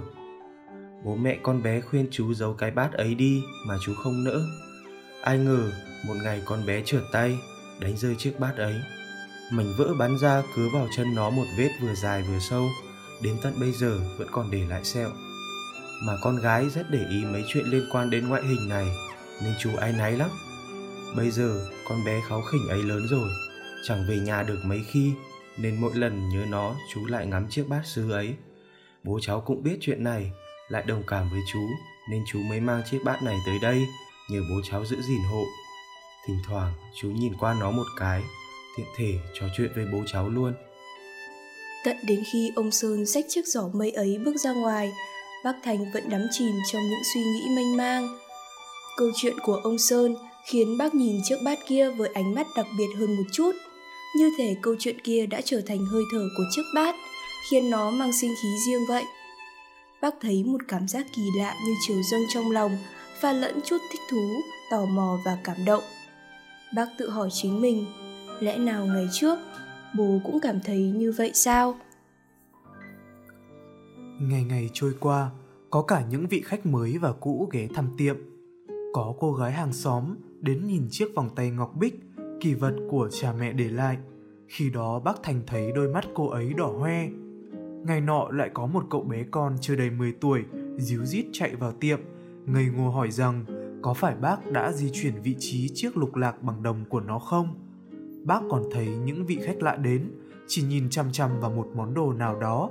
[1.04, 4.42] Bố mẹ con bé khuyên chú giấu cái bát ấy đi mà chú không nỡ.
[5.22, 5.72] Ai ngờ
[6.08, 7.38] một ngày con bé trượt tay,
[7.80, 8.76] đánh rơi chiếc bát ấy.
[9.52, 12.66] Mảnh vỡ bắn ra cứa vào chân nó một vết vừa dài vừa sâu,
[13.24, 15.10] đến tận bây giờ vẫn còn để lại sẹo.
[16.02, 18.88] Mà con gái rất để ý mấy chuyện liên quan đến ngoại hình này,
[19.44, 20.30] nên chú ái náy lắm.
[21.16, 23.30] Bây giờ con bé kháu khỉnh ấy lớn rồi,
[23.88, 25.14] chẳng về nhà được mấy khi,
[25.58, 28.36] nên mỗi lần nhớ nó chú lại ngắm chiếc bát sứ ấy.
[29.04, 30.32] Bố cháu cũng biết chuyện này,
[30.70, 31.60] lại đồng cảm với chú,
[32.12, 33.86] nên chú mới mang chiếc bát này tới đây,
[34.30, 35.44] nhờ bố cháu giữ gìn hộ.
[36.28, 38.24] Thỉnh thoảng chú nhìn qua nó một cái,
[38.78, 40.54] tiện thể trò chuyện với bố cháu luôn.
[41.86, 44.92] Tận đến khi ông Sơn xách chiếc giỏ mây ấy bước ra ngoài,
[45.44, 48.18] bác Thành vẫn đắm chìm trong những suy nghĩ mênh mang.
[48.98, 52.66] Câu chuyện của ông Sơn khiến bác nhìn chiếc bát kia với ánh mắt đặc
[52.78, 53.52] biệt hơn một chút.
[54.16, 56.96] Như thể câu chuyện kia đã trở thành hơi thở của chiếc bát,
[57.52, 59.04] khiến nó mang sinh khí riêng vậy.
[60.02, 62.78] Bác thấy một cảm giác kỳ lạ như chiều dâng trong lòng,
[63.20, 65.84] pha lẫn chút thích thú, tò mò và cảm động.
[66.76, 67.86] Bác tự hỏi chính mình,
[68.40, 69.40] lẽ nào ngày trước
[69.94, 71.80] bố cũng cảm thấy như vậy sao?
[74.20, 75.32] Ngày ngày trôi qua,
[75.70, 78.16] có cả những vị khách mới và cũ ghé thăm tiệm.
[78.94, 82.00] Có cô gái hàng xóm đến nhìn chiếc vòng tay ngọc bích,
[82.42, 83.98] kỳ vật của cha mẹ để lại.
[84.48, 87.10] Khi đó bác Thành thấy đôi mắt cô ấy đỏ hoe.
[87.86, 90.44] Ngày nọ lại có một cậu bé con chưa đầy 10 tuổi
[90.78, 92.00] díu dít chạy vào tiệm,
[92.46, 93.46] ngây ngô hỏi rằng
[93.82, 97.20] có phải bác đã di chuyển vị trí chiếc lục lạc bằng đồng của nó
[97.20, 97.48] không?
[98.24, 100.12] Bác còn thấy những vị khách lạ đến,
[100.48, 102.70] chỉ nhìn chăm chăm vào một món đồ nào đó,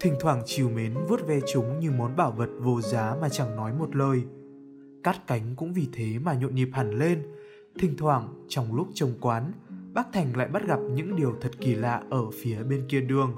[0.00, 3.56] thỉnh thoảng chiều mến vuốt ve chúng như món bảo vật vô giá mà chẳng
[3.56, 4.22] nói một lời.
[5.02, 7.22] Cát cánh cũng vì thế mà nhộn nhịp hẳn lên,
[7.78, 9.52] thỉnh thoảng trong lúc trông quán,
[9.94, 13.34] bác Thành lại bắt gặp những điều thật kỳ lạ ở phía bên kia đường.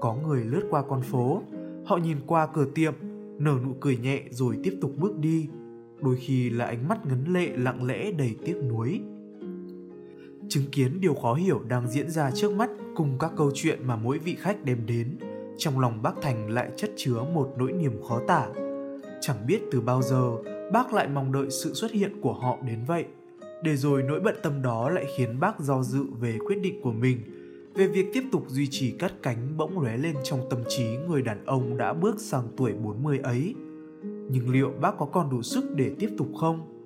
[0.00, 1.42] Có người lướt qua con phố,
[1.86, 2.94] họ nhìn qua cửa tiệm,
[3.38, 5.48] nở nụ cười nhẹ rồi tiếp tục bước đi.
[6.00, 9.00] đôi khi là ánh mắt ngấn lệ lặng lẽ đầy tiếc nuối
[10.48, 13.96] chứng kiến điều khó hiểu đang diễn ra trước mắt cùng các câu chuyện mà
[13.96, 15.18] mỗi vị khách đem đến
[15.58, 18.48] trong lòng bác thành lại chất chứa một nỗi niềm khó tả
[19.20, 20.32] chẳng biết từ bao giờ
[20.72, 23.04] bác lại mong đợi sự xuất hiện của họ đến vậy
[23.62, 26.92] để rồi nỗi bận tâm đó lại khiến bác do dự về quyết định của
[26.92, 27.18] mình
[27.78, 31.22] về việc tiếp tục duy trì cắt cánh bỗng lóe lên trong tâm trí người
[31.22, 33.54] đàn ông đã bước sang tuổi 40 ấy.
[34.02, 36.84] Nhưng liệu bác có còn đủ sức để tiếp tục không?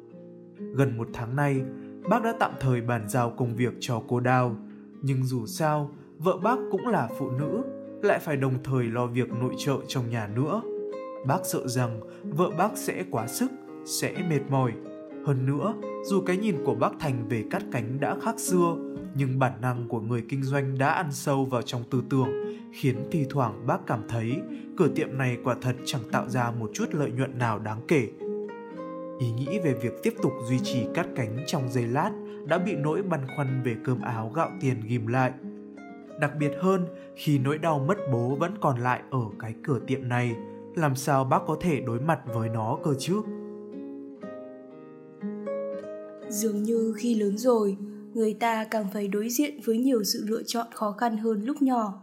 [0.74, 1.62] Gần một tháng nay,
[2.10, 4.56] bác đã tạm thời bàn giao công việc cho cô Đào.
[5.02, 7.62] Nhưng dù sao, vợ bác cũng là phụ nữ,
[8.04, 10.62] lại phải đồng thời lo việc nội trợ trong nhà nữa.
[11.26, 13.50] Bác sợ rằng vợ bác sẽ quá sức,
[13.84, 14.72] sẽ mệt mỏi.
[15.26, 18.76] Hơn nữa, dù cái nhìn của bác Thành về cắt cánh đã khác xưa,
[19.14, 22.28] nhưng bản năng của người kinh doanh đã ăn sâu vào trong tư tưởng,
[22.72, 24.36] khiến thi thoảng bác cảm thấy
[24.76, 28.08] cửa tiệm này quả thật chẳng tạo ra một chút lợi nhuận nào đáng kể.
[29.18, 32.10] Ý nghĩ về việc tiếp tục duy trì cắt cánh trong giây lát
[32.46, 35.32] đã bị nỗi băn khoăn về cơm áo gạo tiền ghim lại.
[36.22, 40.08] Đặc biệt hơn khi nỗi đau mất bố vẫn còn lại ở cái cửa tiệm
[40.08, 40.36] này,
[40.74, 43.22] làm sao bác có thể đối mặt với nó cơ chứ?
[46.28, 47.76] Dường như khi lớn rồi,
[48.14, 51.62] người ta càng phải đối diện với nhiều sự lựa chọn khó khăn hơn lúc
[51.62, 52.02] nhỏ.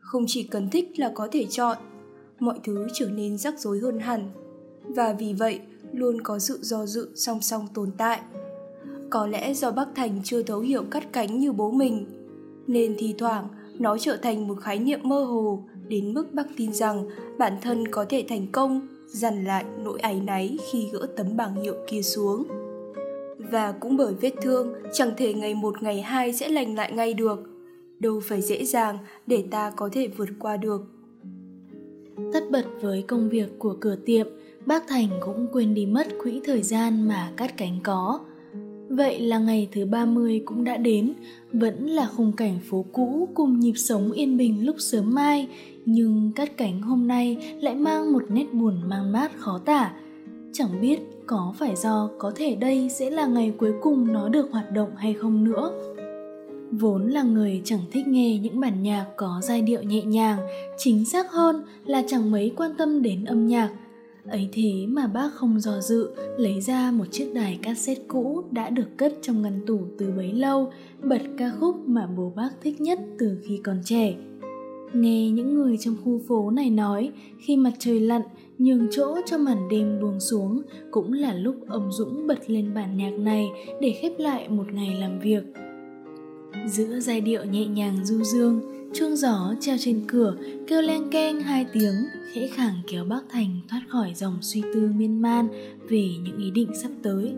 [0.00, 1.76] Không chỉ cần thích là có thể chọn,
[2.38, 4.30] mọi thứ trở nên rắc rối hơn hẳn.
[4.82, 5.60] Và vì vậy,
[5.92, 8.20] luôn có sự do dự song song tồn tại.
[9.10, 12.06] Có lẽ do bác Thành chưa thấu hiểu cắt cánh như bố mình,
[12.66, 16.72] nên thi thoảng nó trở thành một khái niệm mơ hồ, đến mức bác tin
[16.72, 17.08] rằng
[17.38, 21.54] bản thân có thể thành công dằn lại nỗi áy náy khi gỡ tấm bảng
[21.62, 22.44] hiệu kia xuống.
[23.38, 27.14] Và cũng bởi vết thương, chẳng thể ngày một, ngày hai sẽ lành lại ngay
[27.14, 27.40] được.
[27.98, 30.82] Đâu phải dễ dàng để ta có thể vượt qua được.
[32.32, 34.26] Tất bật với công việc của cửa tiệm,
[34.66, 38.20] bác thành cũng quên đi mất quỹ thời gian mà cắt cánh có.
[38.88, 41.12] Vậy là ngày thứ 30 cũng đã đến,
[41.52, 45.48] vẫn là khung cảnh phố cũ cùng nhịp sống yên bình lúc sớm mai,
[45.84, 49.92] nhưng cắt cánh hôm nay lại mang một nét buồn mang mát khó tả.
[50.52, 54.52] Chẳng biết có phải do có thể đây sẽ là ngày cuối cùng nó được
[54.52, 55.70] hoạt động hay không nữa.
[56.70, 60.38] Vốn là người chẳng thích nghe những bản nhạc có giai điệu nhẹ nhàng
[60.78, 63.70] chính xác hơn là chẳng mấy quan tâm đến âm nhạc
[64.28, 68.70] ấy thế mà bác không dò dự lấy ra một chiếc đài cassette cũ đã
[68.70, 72.80] được cất trong ngăn tủ từ bấy lâu bật ca khúc mà bố bác thích
[72.80, 74.14] nhất từ khi còn trẻ
[74.92, 78.22] nghe những người trong khu phố này nói khi mặt trời lặn
[78.58, 82.96] nhường chỗ cho màn đêm buông xuống cũng là lúc ông Dũng bật lên bản
[82.96, 83.46] nhạc này
[83.80, 85.42] để khép lại một ngày làm việc.
[86.66, 88.60] Giữa giai điệu nhẹ nhàng du dương,
[88.94, 91.94] chuông gió treo trên cửa, kêu len keng hai tiếng,
[92.32, 95.48] khẽ khàng kéo bác Thành thoát khỏi dòng suy tư miên man
[95.88, 97.32] về những ý định sắp tới.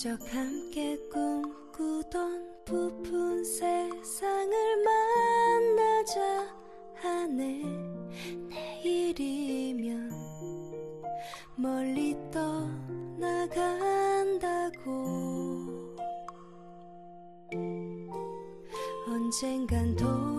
[0.00, 6.56] 적 함께 꿈꾸던 부푼 세상을 만나자
[7.02, 7.64] 하네.
[8.48, 10.08] 내일이면
[11.56, 13.58] 멀리 떠나간다고.
[19.08, 20.37] 언젠간 돌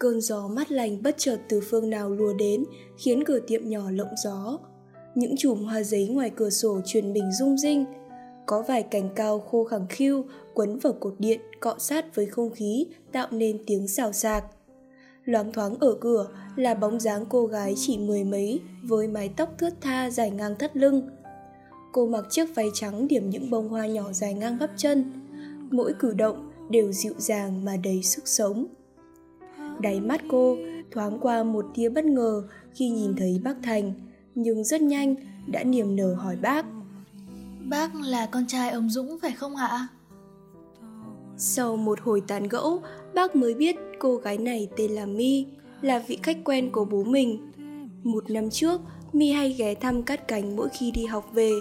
[0.00, 2.64] Cơn gió mát lành bất chợt từ phương nào lùa đến,
[2.96, 4.58] khiến cửa tiệm nhỏ lộng gió.
[5.14, 7.84] Những chùm hoa giấy ngoài cửa sổ truyền bình rung rinh.
[8.46, 12.50] Có vài cành cao khô khẳng khiu quấn vào cột điện cọ sát với không
[12.50, 14.44] khí tạo nên tiếng xào xạc.
[15.24, 19.58] Loáng thoáng ở cửa là bóng dáng cô gái chỉ mười mấy với mái tóc
[19.58, 21.08] thướt tha dài ngang thắt lưng.
[21.92, 25.12] Cô mặc chiếc váy trắng điểm những bông hoa nhỏ dài ngang bắp chân.
[25.70, 28.66] Mỗi cử động đều dịu dàng mà đầy sức sống.
[29.82, 30.56] Đáy mắt cô
[30.90, 32.42] thoáng qua một tia bất ngờ
[32.74, 33.92] khi nhìn thấy bác Thành,
[34.34, 35.14] nhưng rất nhanh
[35.46, 36.66] đã niềm nở hỏi bác.
[37.68, 39.88] Bác là con trai ông Dũng phải không ạ?
[41.36, 42.82] Sau một hồi tán gẫu,
[43.14, 45.46] bác mới biết cô gái này tên là My,
[45.80, 47.52] là vị khách quen của bố mình.
[48.02, 48.80] Một năm trước,
[49.12, 51.52] My hay ghé thăm Cát Cánh mỗi khi đi học về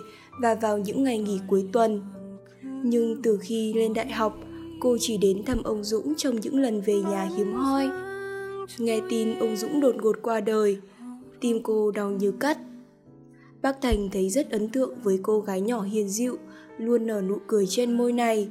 [0.42, 2.02] và vào những ngày nghỉ cuối tuần.
[2.84, 4.38] Nhưng từ khi lên đại học,
[4.80, 7.90] cô chỉ đến thăm ông Dũng trong những lần về nhà hiếm hoi.
[8.78, 10.78] Nghe tin ông Dũng đột ngột qua đời,
[11.42, 12.58] tim cô đau như cắt.
[13.62, 16.38] Bác Thành thấy rất ấn tượng với cô gái nhỏ hiền dịu,
[16.78, 18.50] luôn nở nụ cười trên môi này.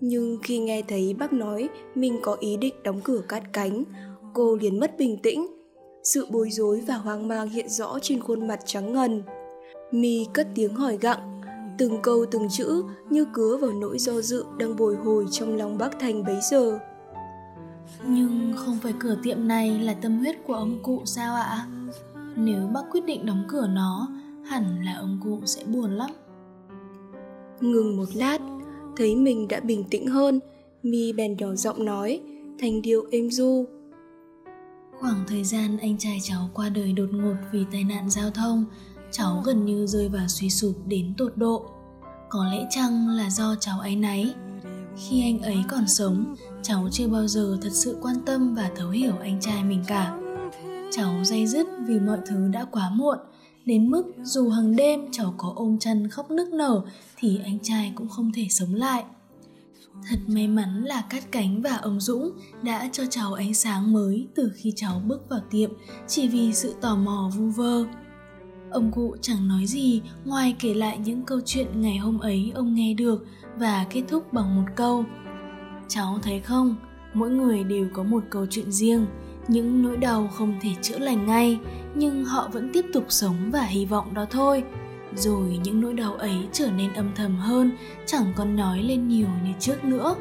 [0.00, 3.84] Nhưng khi nghe thấy bác nói mình có ý định đóng cửa cát cánh,
[4.34, 5.46] cô liền mất bình tĩnh.
[6.02, 9.22] Sự bối rối và hoang mang hiện rõ trên khuôn mặt trắng ngần.
[9.92, 11.40] Mi cất tiếng hỏi gặng,
[11.78, 15.78] từng câu từng chữ như cứa vào nỗi do dự đang bồi hồi trong lòng
[15.78, 16.78] bác Thành bấy giờ.
[18.08, 21.66] Nhưng không phải cửa tiệm này là tâm huyết của ông cụ sao ạ?
[22.36, 24.08] Nếu bác quyết định đóng cửa nó,
[24.46, 26.10] hẳn là ông cụ sẽ buồn lắm.
[27.60, 28.38] Ngừng một lát,
[28.96, 30.40] thấy mình đã bình tĩnh hơn,
[30.82, 32.20] Mi bèn nhỏ giọng nói,
[32.60, 33.64] thành điều êm du.
[35.00, 38.64] Khoảng thời gian anh trai cháu qua đời đột ngột vì tai nạn giao thông,
[39.10, 41.70] cháu gần như rơi vào suy sụp đến tột độ.
[42.28, 44.34] Có lẽ chăng là do cháu ấy náy.
[44.96, 46.34] Khi anh ấy còn sống,
[46.64, 50.18] cháu chưa bao giờ thật sự quan tâm và thấu hiểu anh trai mình cả.
[50.92, 53.18] Cháu dây dứt vì mọi thứ đã quá muộn,
[53.64, 56.82] đến mức dù hàng đêm cháu có ôm chân khóc nức nở
[57.16, 59.04] thì anh trai cũng không thể sống lại.
[60.10, 62.30] Thật may mắn là Cát Cánh và ông Dũng
[62.62, 65.70] đã cho cháu ánh sáng mới từ khi cháu bước vào tiệm
[66.06, 67.84] chỉ vì sự tò mò vu vơ.
[68.70, 72.74] Ông cụ chẳng nói gì ngoài kể lại những câu chuyện ngày hôm ấy ông
[72.74, 73.26] nghe được
[73.58, 75.04] và kết thúc bằng một câu.
[75.88, 76.76] Cháu thấy không,
[77.14, 79.06] mỗi người đều có một câu chuyện riêng,
[79.48, 81.58] những nỗi đau không thể chữa lành ngay,
[81.94, 84.64] nhưng họ vẫn tiếp tục sống và hy vọng đó thôi.
[85.16, 87.70] rồi những nỗi đau ấy trở nên âm thầm hơn
[88.06, 90.14] chẳng còn nói lên nhiều như trước nữa.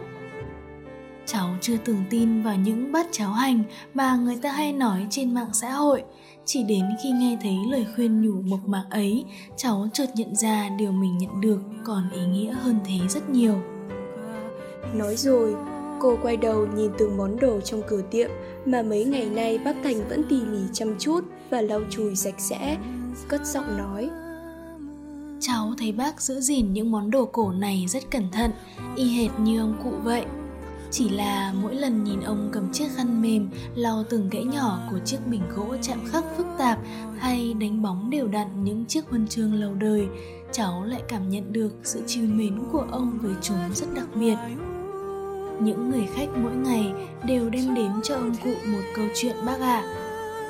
[1.26, 5.34] Cháu chưa từng tin vào những bát cháo hành mà người ta hay nói trên
[5.34, 6.03] mạng xã hội.
[6.45, 9.26] Chỉ đến khi nghe thấy lời khuyên nhủ mộc mạc ấy
[9.57, 13.61] cháu chợt nhận ra điều mình nhận được còn ý nghĩa hơn thế rất nhiều
[14.96, 15.56] nói rồi,
[16.00, 18.30] cô quay đầu nhìn từng món đồ trong cửa tiệm
[18.66, 22.36] mà mấy ngày nay bác thành vẫn tỉ mỉ chăm chút và lau chùi sạch
[22.38, 22.78] sẽ,
[23.28, 24.10] cất giọng nói.
[25.39, 28.52] Cháu thấy bác giữ gìn những món đồ cổ này rất cẩn thận,
[28.96, 30.26] y hệt như ông cụ vậy.
[30.91, 35.00] Chỉ là mỗi lần nhìn ông cầm chiếc khăn mềm, lau từng gãy nhỏ của
[35.06, 36.80] chiếc bình gỗ chạm khắc phức tạp
[37.18, 40.08] hay đánh bóng đều đặn những chiếc huân chương lâu đời,
[40.52, 44.36] cháu lại cảm nhận được sự chiều mến của ông với chúng rất đặc biệt
[45.62, 46.91] những người khách mỗi ngày
[47.26, 49.82] đều đem đến cho ông cụ một câu chuyện bác ạ.
[49.82, 49.93] À.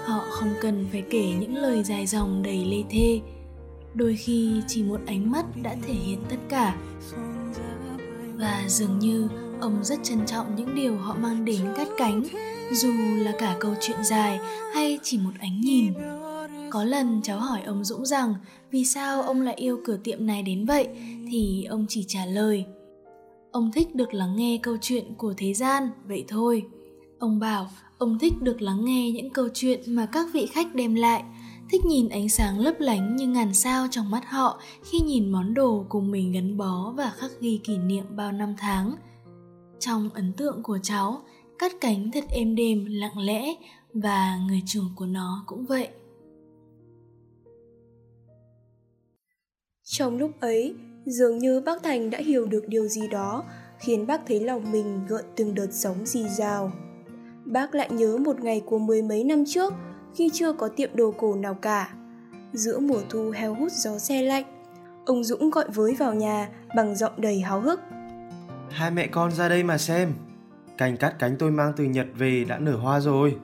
[0.06, 3.22] họ không cần phải kể những lời dài dòng đầy lê thê.
[3.94, 6.76] Đôi khi chỉ một ánh mắt đã thể hiện tất cả.
[8.36, 9.28] Và dường như
[9.62, 12.24] ông rất trân trọng những điều họ mang đến cắt cánh,
[12.72, 14.40] dù là cả câu chuyện dài
[14.74, 15.94] hay chỉ một ánh nhìn.
[16.70, 18.34] Có lần cháu hỏi ông dũng rằng,
[18.72, 20.88] vì sao ông lại yêu cửa tiệm này đến vậy?
[21.32, 22.66] thì ông chỉ trả lời
[23.54, 26.66] ông thích được lắng nghe câu chuyện của thế gian, vậy thôi.
[27.20, 30.96] Ông bảo, ông thích được lắng nghe những câu chuyện mà các vị khách đem
[30.96, 31.24] lại.
[31.70, 35.54] Thích nhìn ánh sáng lấp lánh như ngàn sao trong mắt họ khi nhìn món
[35.54, 38.96] đồ cùng mình gắn bó và khắc ghi kỷ niệm bao năm tháng.
[39.80, 41.22] Trong ấn tượng của cháu
[41.60, 43.56] cắt cánh thật êm đềm, lặng lẽ
[43.94, 45.88] và người chủ của nó cũng vậy.
[49.84, 50.76] Trong lúc ấy
[51.06, 53.44] dường như bác thành đã hiểu được điều gì đó
[53.80, 56.72] khiến bác thấy lòng mình gợn từng đợt sóng rì rào
[57.46, 59.74] bác lại nhớ một ngày của mười mấy năm trước
[60.16, 61.94] khi chưa có tiệm đồ cổ nào cả
[62.54, 64.46] giữa mùa thu heo hút gió xe lạnh
[65.06, 67.80] ông dũng gọi với vào nhà bằng giọng đầy háo hức
[68.74, 70.14] Hai mẹ con ra đây mà xem.
[70.78, 73.38] Cành cắt cánh tôi mang từ Nhật về đã nở hoa rồi.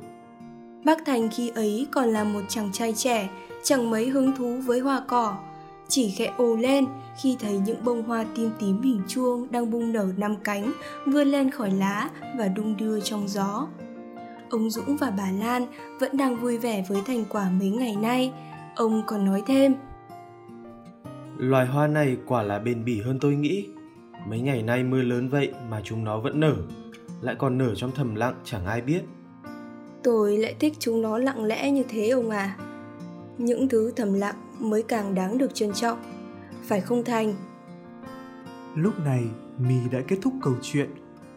[0.85, 3.29] Bác Thành khi ấy còn là một chàng trai trẻ,
[3.63, 5.37] chẳng mấy hứng thú với hoa cỏ.
[5.89, 6.85] Chỉ khẽ ồ lên
[7.21, 10.73] khi thấy những bông hoa tím tím hình chuông đang bung nở năm cánh
[11.05, 13.67] vươn lên khỏi lá và đung đưa trong gió.
[14.49, 15.65] Ông Dũng và bà Lan
[15.99, 18.33] vẫn đang vui vẻ với thành quả mấy ngày nay.
[18.75, 19.75] Ông còn nói thêm.
[21.37, 23.67] Loài hoa này quả là bền bỉ hơn tôi nghĩ.
[24.27, 26.55] Mấy ngày nay mưa lớn vậy mà chúng nó vẫn nở,
[27.21, 29.01] lại còn nở trong thầm lặng chẳng ai biết.
[30.03, 32.57] Tôi lại thích chúng nó lặng lẽ như thế ông à.
[33.37, 35.99] Những thứ thầm lặng mới càng đáng được trân trọng,
[36.63, 37.33] phải không Thành?
[38.75, 39.23] Lúc này,
[39.57, 40.89] Mi đã kết thúc câu chuyện,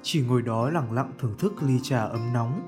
[0.02, 2.60] chỉ ngồi đó lặng lặng thưởng thức ly trà ấm nóng.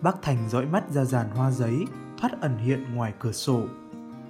[0.00, 1.84] Bác Thành dõi mắt ra dàn hoa giấy
[2.18, 3.62] thoát ẩn hiện ngoài cửa sổ.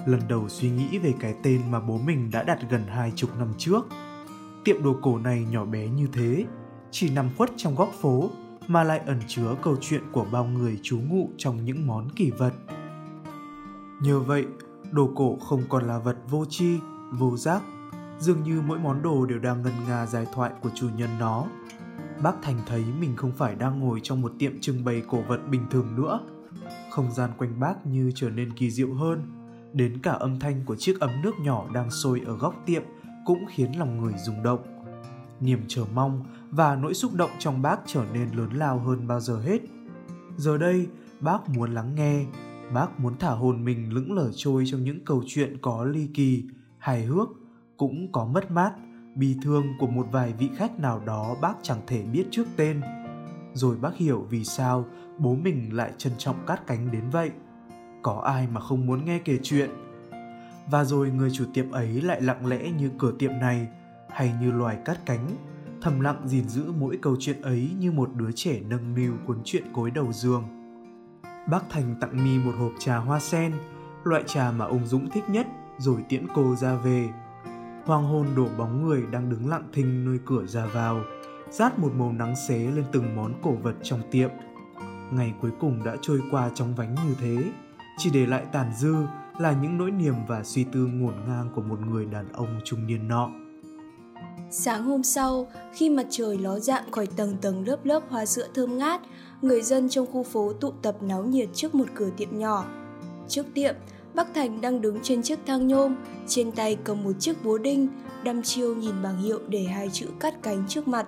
[0.07, 3.31] Lần đầu suy nghĩ về cái tên mà bố mình đã đặt gần hai chục
[3.39, 3.87] năm trước–
[4.67, 6.45] Tiệm đồ cổ này nhỏ bé như thế,
[6.91, 8.31] chỉ nằm khuất trong góc phố
[8.67, 12.31] mà lại ẩn chứa câu chuyện của bao người trú ngụ trong những món kỳ
[12.31, 12.53] vật.
[14.03, 14.47] Nhờ vậy,
[14.93, 16.79] đồ cổ không còn là vật vô tri,
[17.13, 17.63] vô giác,
[18.19, 21.47] dường như mỗi món đồ đều đang ngân nga giải thoại của chủ nhân nó.
[22.23, 25.41] Bác Thành thấy mình không phải đang ngồi trong một tiệm trưng bày cổ vật
[25.51, 26.21] bình thường nữa.
[26.91, 29.23] Không gian quanh bác như trở nên kỳ diệu hơn,
[29.73, 32.83] đến cả âm thanh của chiếc ấm nước nhỏ đang sôi ở góc tiệm
[33.27, 34.61] cũng khiến lòng người rung động.
[35.41, 39.21] Niềm chờ mong và nỗi xúc động trong bác trở nên lớn lao hơn bao
[39.21, 39.61] giờ hết.
[40.37, 40.87] Giờ đây,
[41.21, 42.25] bác muốn lắng nghe,
[42.75, 46.45] bác muốn thả hồn mình lững lờ trôi trong những câu chuyện có ly kỳ,
[46.79, 47.29] hài hước,
[47.77, 48.73] cũng có mất mát,
[49.15, 52.81] bi thương của một vài vị khách nào đó bác chẳng thể biết trước tên.
[53.55, 54.85] Rồi bác hiểu vì sao
[55.19, 57.31] bố mình lại trân trọng cát cánh đến vậy.
[58.03, 59.71] Có ai mà không muốn nghe kể chuyện
[60.71, 63.69] và rồi người chủ tiệm ấy lại lặng lẽ như cửa tiệm này
[64.11, 65.29] hay như loài cát cánh
[65.81, 69.39] thầm lặng gìn giữ mỗi câu chuyện ấy như một đứa trẻ nâng niu cuốn
[69.45, 70.45] chuyện cối đầu giường
[71.47, 73.53] bác thành tặng mi một hộp trà hoa sen,
[74.05, 75.47] loại trà mà ông dũng thích nhất,
[75.79, 77.09] rồi tiễn cô ra về
[77.85, 81.01] hoàng hôn đổ bóng người đang đứng lặng thinh nơi cửa ra vào,
[81.51, 84.31] rát một màu nắng xế lên từng món cổ vật trong tiệm
[85.11, 87.53] ngày cuối cùng đã trôi qua trong vánh như thế,
[87.99, 88.95] chỉ để lại tàn dư
[89.39, 92.87] là những nỗi niềm và suy tư ngổn ngang của một người đàn ông trung
[92.87, 93.31] niên nọ.
[94.51, 98.49] Sáng hôm sau, khi mặt trời ló dạng khỏi tầng tầng lớp lớp hoa sữa
[98.55, 99.01] thơm ngát,
[99.43, 102.65] người dân trong khu phố tụ tập náo nhiệt trước một cửa tiệm nhỏ.
[103.29, 103.75] Trước tiệm,
[104.15, 107.89] Bắc Thành đang đứng trên chiếc thang nhôm, trên tay cầm một chiếc búa đinh,
[108.25, 111.07] đăm chiêu nhìn bảng hiệu để hai chữ cắt cánh trước mặt.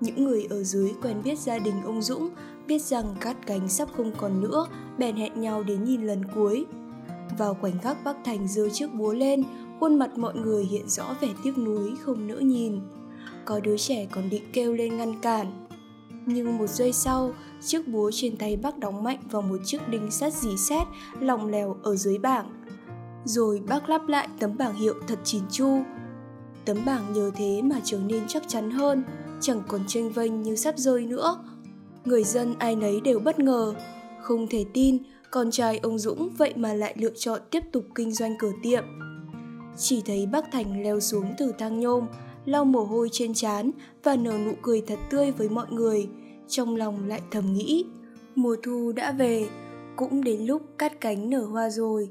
[0.00, 2.30] Những người ở dưới quen biết gia đình ông Dũng,
[2.66, 4.66] biết rằng cắt cánh sắp không còn nữa,
[4.98, 6.66] bèn hẹn nhau đến nhìn lần cuối–
[7.38, 9.42] Vào khoảnh khắc Bắc Thành giơ chiếc búa lên,
[9.80, 12.80] khuôn mặt mọi người hiện rõ vẻ tiếc nuối không nỡ nhìn.
[13.44, 15.66] Có đứa trẻ còn định kêu lên ngăn cản.
[16.26, 20.10] Nhưng một giây sau, chiếc búa trên tay bác đóng mạnh vào một chiếc đinh
[20.10, 20.86] sắt dì xét
[21.20, 22.64] lỏng lèo ở dưới bảng.
[23.24, 25.82] Rồi bác lắp lại tấm bảng hiệu thật chỉn chu.
[26.64, 29.02] Tấm bảng nhờ thế mà trở nên chắc chắn hơn,
[29.40, 31.44] chẳng còn tranh vênh như sắp rơi nữa.
[32.04, 33.74] Người dân ai nấy đều bất ngờ,
[34.22, 34.98] không thể tin
[35.30, 38.84] con trai ông Dũng vậy mà lại lựa chọn tiếp tục kinh doanh cửa tiệm.
[39.76, 42.06] Chỉ thấy bác Thành leo xuống từ thang nhôm,
[42.44, 43.70] lau mồ hôi trên trán
[44.02, 46.08] và nở nụ cười thật tươi với mọi người,
[46.48, 47.84] trong lòng lại thầm nghĩ,
[48.34, 49.48] mùa thu đã về,
[49.96, 52.08] cũng đến lúc cắt cánh nở hoa rồi.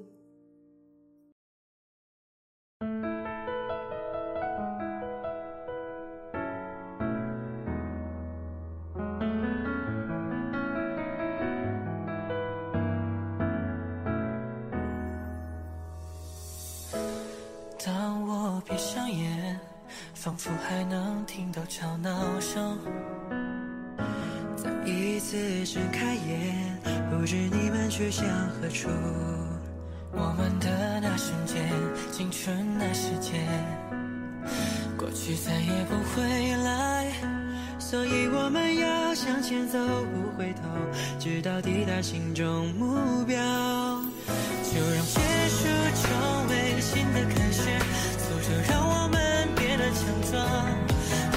[18.80, 19.60] 上眼
[20.14, 22.78] 仿佛还能听到吵闹声，
[24.56, 26.80] 再一次睁开眼，
[27.12, 28.88] 不知你们去向何处。
[30.14, 31.70] 我们的那瞬间，
[32.14, 33.46] 青春那时间，
[34.98, 37.12] 过去再也不回来，
[37.80, 40.62] 所以我们要向前走，不回头，
[41.20, 43.36] 直到抵达心中目标。
[44.72, 45.20] 就让结
[45.50, 47.62] 束成为新的开始，
[48.50, 49.86] 就让我们变得。
[49.90, 50.40] 强壮，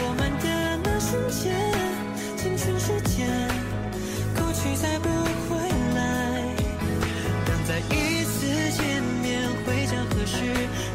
[0.04, 0.46] 我们的
[0.84, 1.56] 那瞬间，
[2.36, 3.26] 青春时间，
[4.36, 5.08] 过去再不
[5.48, 5.56] 回
[5.94, 5.98] 来。
[7.46, 8.46] 当再一次
[8.76, 10.36] 见面，会将何时，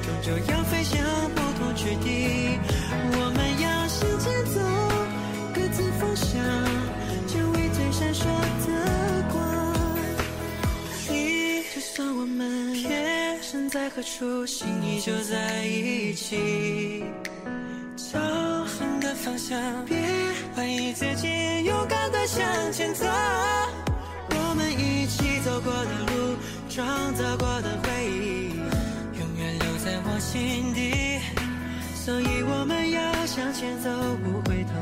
[0.03, 1.01] 终究要飞向
[1.33, 2.59] 不同之地。
[3.11, 4.61] 我们要向前走，
[5.53, 6.29] 各自方向，
[7.27, 8.25] 成为最闪烁
[8.67, 8.69] 的
[9.33, 9.35] 光。
[11.09, 12.75] 你，就算我们
[13.77, 17.03] 在何处，心依旧在一起。
[17.95, 18.17] 朝
[18.65, 19.55] 新的方向，
[19.85, 19.95] 别
[20.55, 21.27] 怀疑自己，
[21.63, 23.05] 勇敢的向前走。
[24.31, 26.35] 我们一起走过的路，
[26.67, 28.49] 创造过的回忆，
[29.19, 31.19] 永远留在我心底。
[31.93, 33.91] 所以我们要向前走，
[34.23, 34.73] 不回头，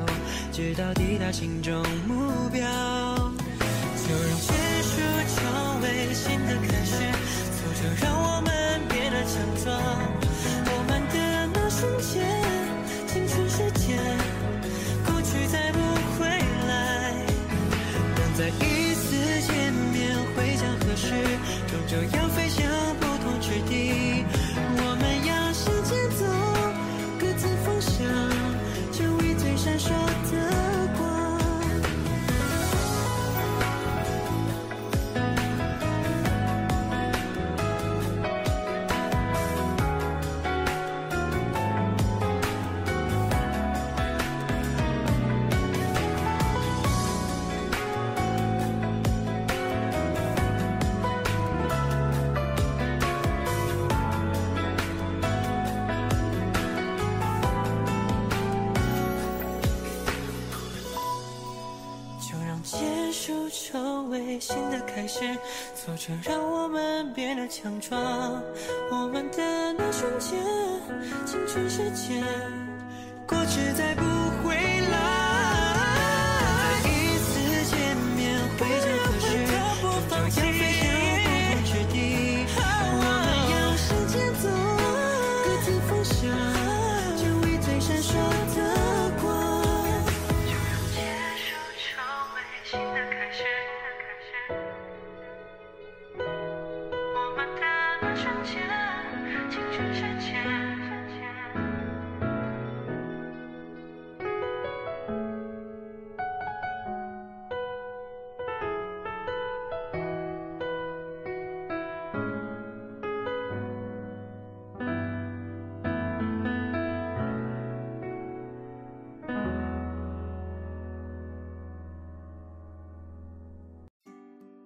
[0.53, 2.61] 直到抵达心中目标。
[4.07, 4.53] 就让结
[4.87, 4.95] 束
[5.35, 6.93] 成为新的开始，
[7.85, 9.77] 就让我们变得强壮。
[10.65, 11.15] 我们的
[11.53, 12.25] 那瞬间。
[13.05, 13.99] 青春时间，
[15.05, 15.79] 过去再不
[16.17, 17.13] 回来。
[18.15, 19.15] 等再一次
[19.45, 21.13] 见面，会将何时，
[21.67, 22.65] 终究要飞向
[64.55, 65.19] 新的开始，
[65.75, 68.01] 挫折让我们变得强壮。
[68.89, 70.39] 我们的那瞬间，
[71.25, 72.23] 青春时间，
[73.27, 74.01] 过去再不
[74.47, 75.04] 回来。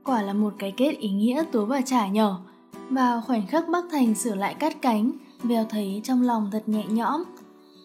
[0.10, 2.40] Quả là một cái kết ý nghĩa túa và trả nhỏ.
[2.90, 5.12] Và khoảnh khắc Bác Thành sửa lại cắt cánh,
[5.44, 7.24] Vèo thấy trong lòng thật nhẹ nhõm.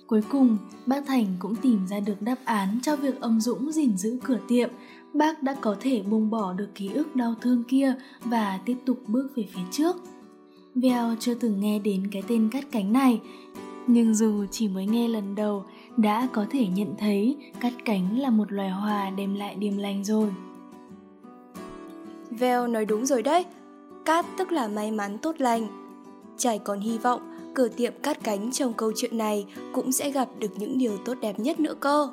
[0.06, 0.56] Cuối cùng,
[0.86, 4.38] bác Thành cũng tìm ra được đáp án cho việc ông Dũng gìn giữ cửa
[4.48, 4.70] tiệm.
[5.14, 7.94] Bác đã có thể buông bỏ được ký ức đau thương kia
[8.24, 9.96] và tiếp tục bước về phía trước.
[10.74, 13.20] Vèo chưa từng nghe đến cái tên cắt cánh này,
[13.86, 15.64] nhưng dù chỉ mới nghe lần đầu
[15.96, 20.04] đã có thể nhận thấy cắt cánh là một loài hoa đem lại điềm lành
[20.04, 20.30] rồi.
[22.38, 23.46] Vel nói đúng rồi đấy.
[24.04, 25.68] Cát tức là may mắn tốt lành.
[26.38, 30.28] Trải còn hy vọng cửa tiệm cát cánh trong câu chuyện này cũng sẽ gặp
[30.38, 32.08] được những điều tốt đẹp nhất nữa cơ.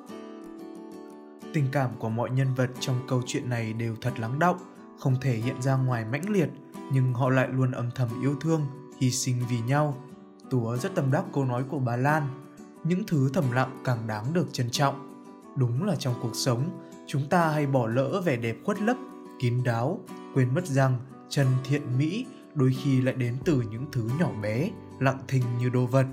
[1.53, 4.57] Tình cảm của mọi nhân vật trong câu chuyện này đều thật lắng động,
[4.99, 6.49] không thể hiện ra ngoài mãnh liệt,
[6.91, 8.61] nhưng họ lại luôn âm thầm yêu thương,
[8.97, 9.95] hy sinh vì nhau.
[10.49, 12.28] Túa rất tâm đắc câu nói của bà Lan,
[12.84, 15.24] những thứ thầm lặng càng đáng được trân trọng.
[15.55, 16.63] Đúng là trong cuộc sống,
[17.07, 18.97] chúng ta hay bỏ lỡ vẻ đẹp khuất lấp,
[19.41, 19.99] kín đáo,
[20.33, 22.25] quên mất rằng chân thiện mỹ
[22.55, 24.69] đôi khi lại đến từ những thứ nhỏ bé,
[24.99, 26.05] lặng thinh như đồ vật.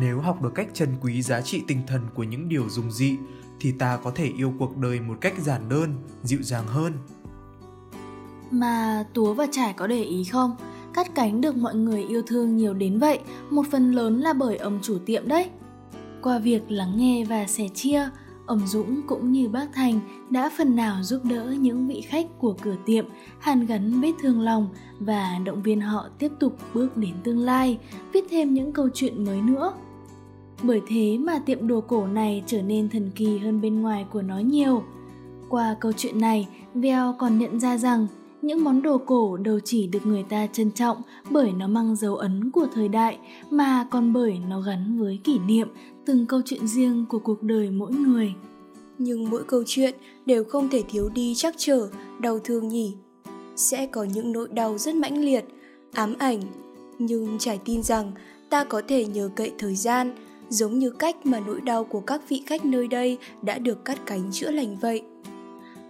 [0.00, 3.16] Nếu học được cách trân quý giá trị tinh thần của những điều dùng dị,
[3.60, 6.92] thì ta có thể yêu cuộc đời một cách giản đơn, dịu dàng hơn.
[8.50, 10.56] Mà Túa và Trải có để ý không?
[10.94, 13.18] Cắt cánh được mọi người yêu thương nhiều đến vậy,
[13.50, 15.50] một phần lớn là bởi ông chủ tiệm đấy.
[16.22, 18.08] Qua việc lắng nghe và sẻ chia,
[18.48, 22.54] ông Dũng cũng như bác Thành đã phần nào giúp đỡ những vị khách của
[22.62, 23.06] cửa tiệm
[23.38, 24.68] hàn gắn vết thương lòng
[24.98, 27.78] và động viên họ tiếp tục bước đến tương lai,
[28.12, 29.72] viết thêm những câu chuyện mới nữa.
[30.62, 34.22] Bởi thế mà tiệm đồ cổ này trở nên thần kỳ hơn bên ngoài của
[34.22, 34.82] nó nhiều.
[35.48, 38.06] Qua câu chuyện này, Veo còn nhận ra rằng
[38.42, 42.16] những món đồ cổ đâu chỉ được người ta trân trọng bởi nó mang dấu
[42.16, 43.18] ấn của thời đại,
[43.50, 45.68] mà còn bởi nó gắn với kỷ niệm,
[46.06, 48.34] từng câu chuyện riêng của cuộc đời mỗi người.
[48.98, 49.94] Nhưng mỗi câu chuyện
[50.26, 51.88] đều không thể thiếu đi chắc trở,
[52.20, 52.94] đau thương nhỉ.
[53.56, 55.44] Sẽ có những nỗi đau rất mãnh liệt,
[55.92, 56.40] ám ảnh,
[56.98, 58.12] nhưng trải tin rằng
[58.50, 60.14] ta có thể nhờ cậy thời gian,
[60.48, 63.98] giống như cách mà nỗi đau của các vị khách nơi đây đã được cắt
[64.06, 65.02] cánh chữa lành vậy.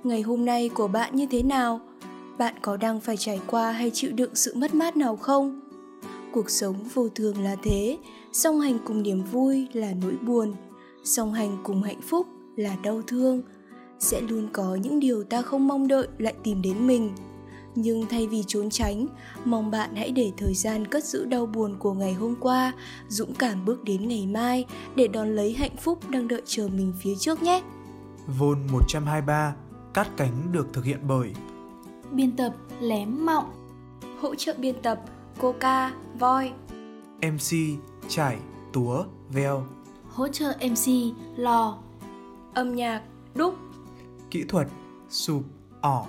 [0.04, 1.80] Ngày hôm nay của bạn như thế nào?
[2.38, 5.60] Bạn có đang phải trải qua hay chịu đựng sự mất mát nào không?
[6.32, 7.98] Cuộc sống vô thường là thế,
[8.32, 10.54] song hành cùng niềm vui là nỗi buồn,
[11.04, 12.26] song hành cùng hạnh phúc
[12.56, 13.42] là đau thương.
[13.98, 17.10] Sẽ luôn có những điều ta không mong đợi lại tìm đến mình.
[17.74, 19.06] Nhưng thay vì trốn tránh,
[19.44, 22.72] mong bạn hãy để thời gian cất giữ đau buồn của ngày hôm qua,
[23.08, 24.64] dũng cảm bước đến ngày mai
[24.96, 27.62] để đón lấy hạnh phúc đang đợi chờ mình phía trước nhé.
[28.38, 29.54] Vôn 123
[29.94, 31.32] Cát cánh được thực hiện bởi
[32.12, 33.50] Biên tập Lém Mọng.
[34.20, 35.00] Hỗ trợ biên tập
[35.40, 36.52] coca voi.
[37.22, 37.78] MC
[38.08, 38.38] Trải
[38.72, 39.66] Túa Veo.
[40.08, 41.78] Hỗ trợ MC Lò.
[42.54, 43.02] Âm nhạc
[43.34, 43.54] đúc.
[44.30, 44.68] Kỹ thuật
[45.08, 45.42] Sụp
[45.80, 46.06] ỏ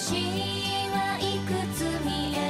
[0.00, 2.49] 星はいくつ見える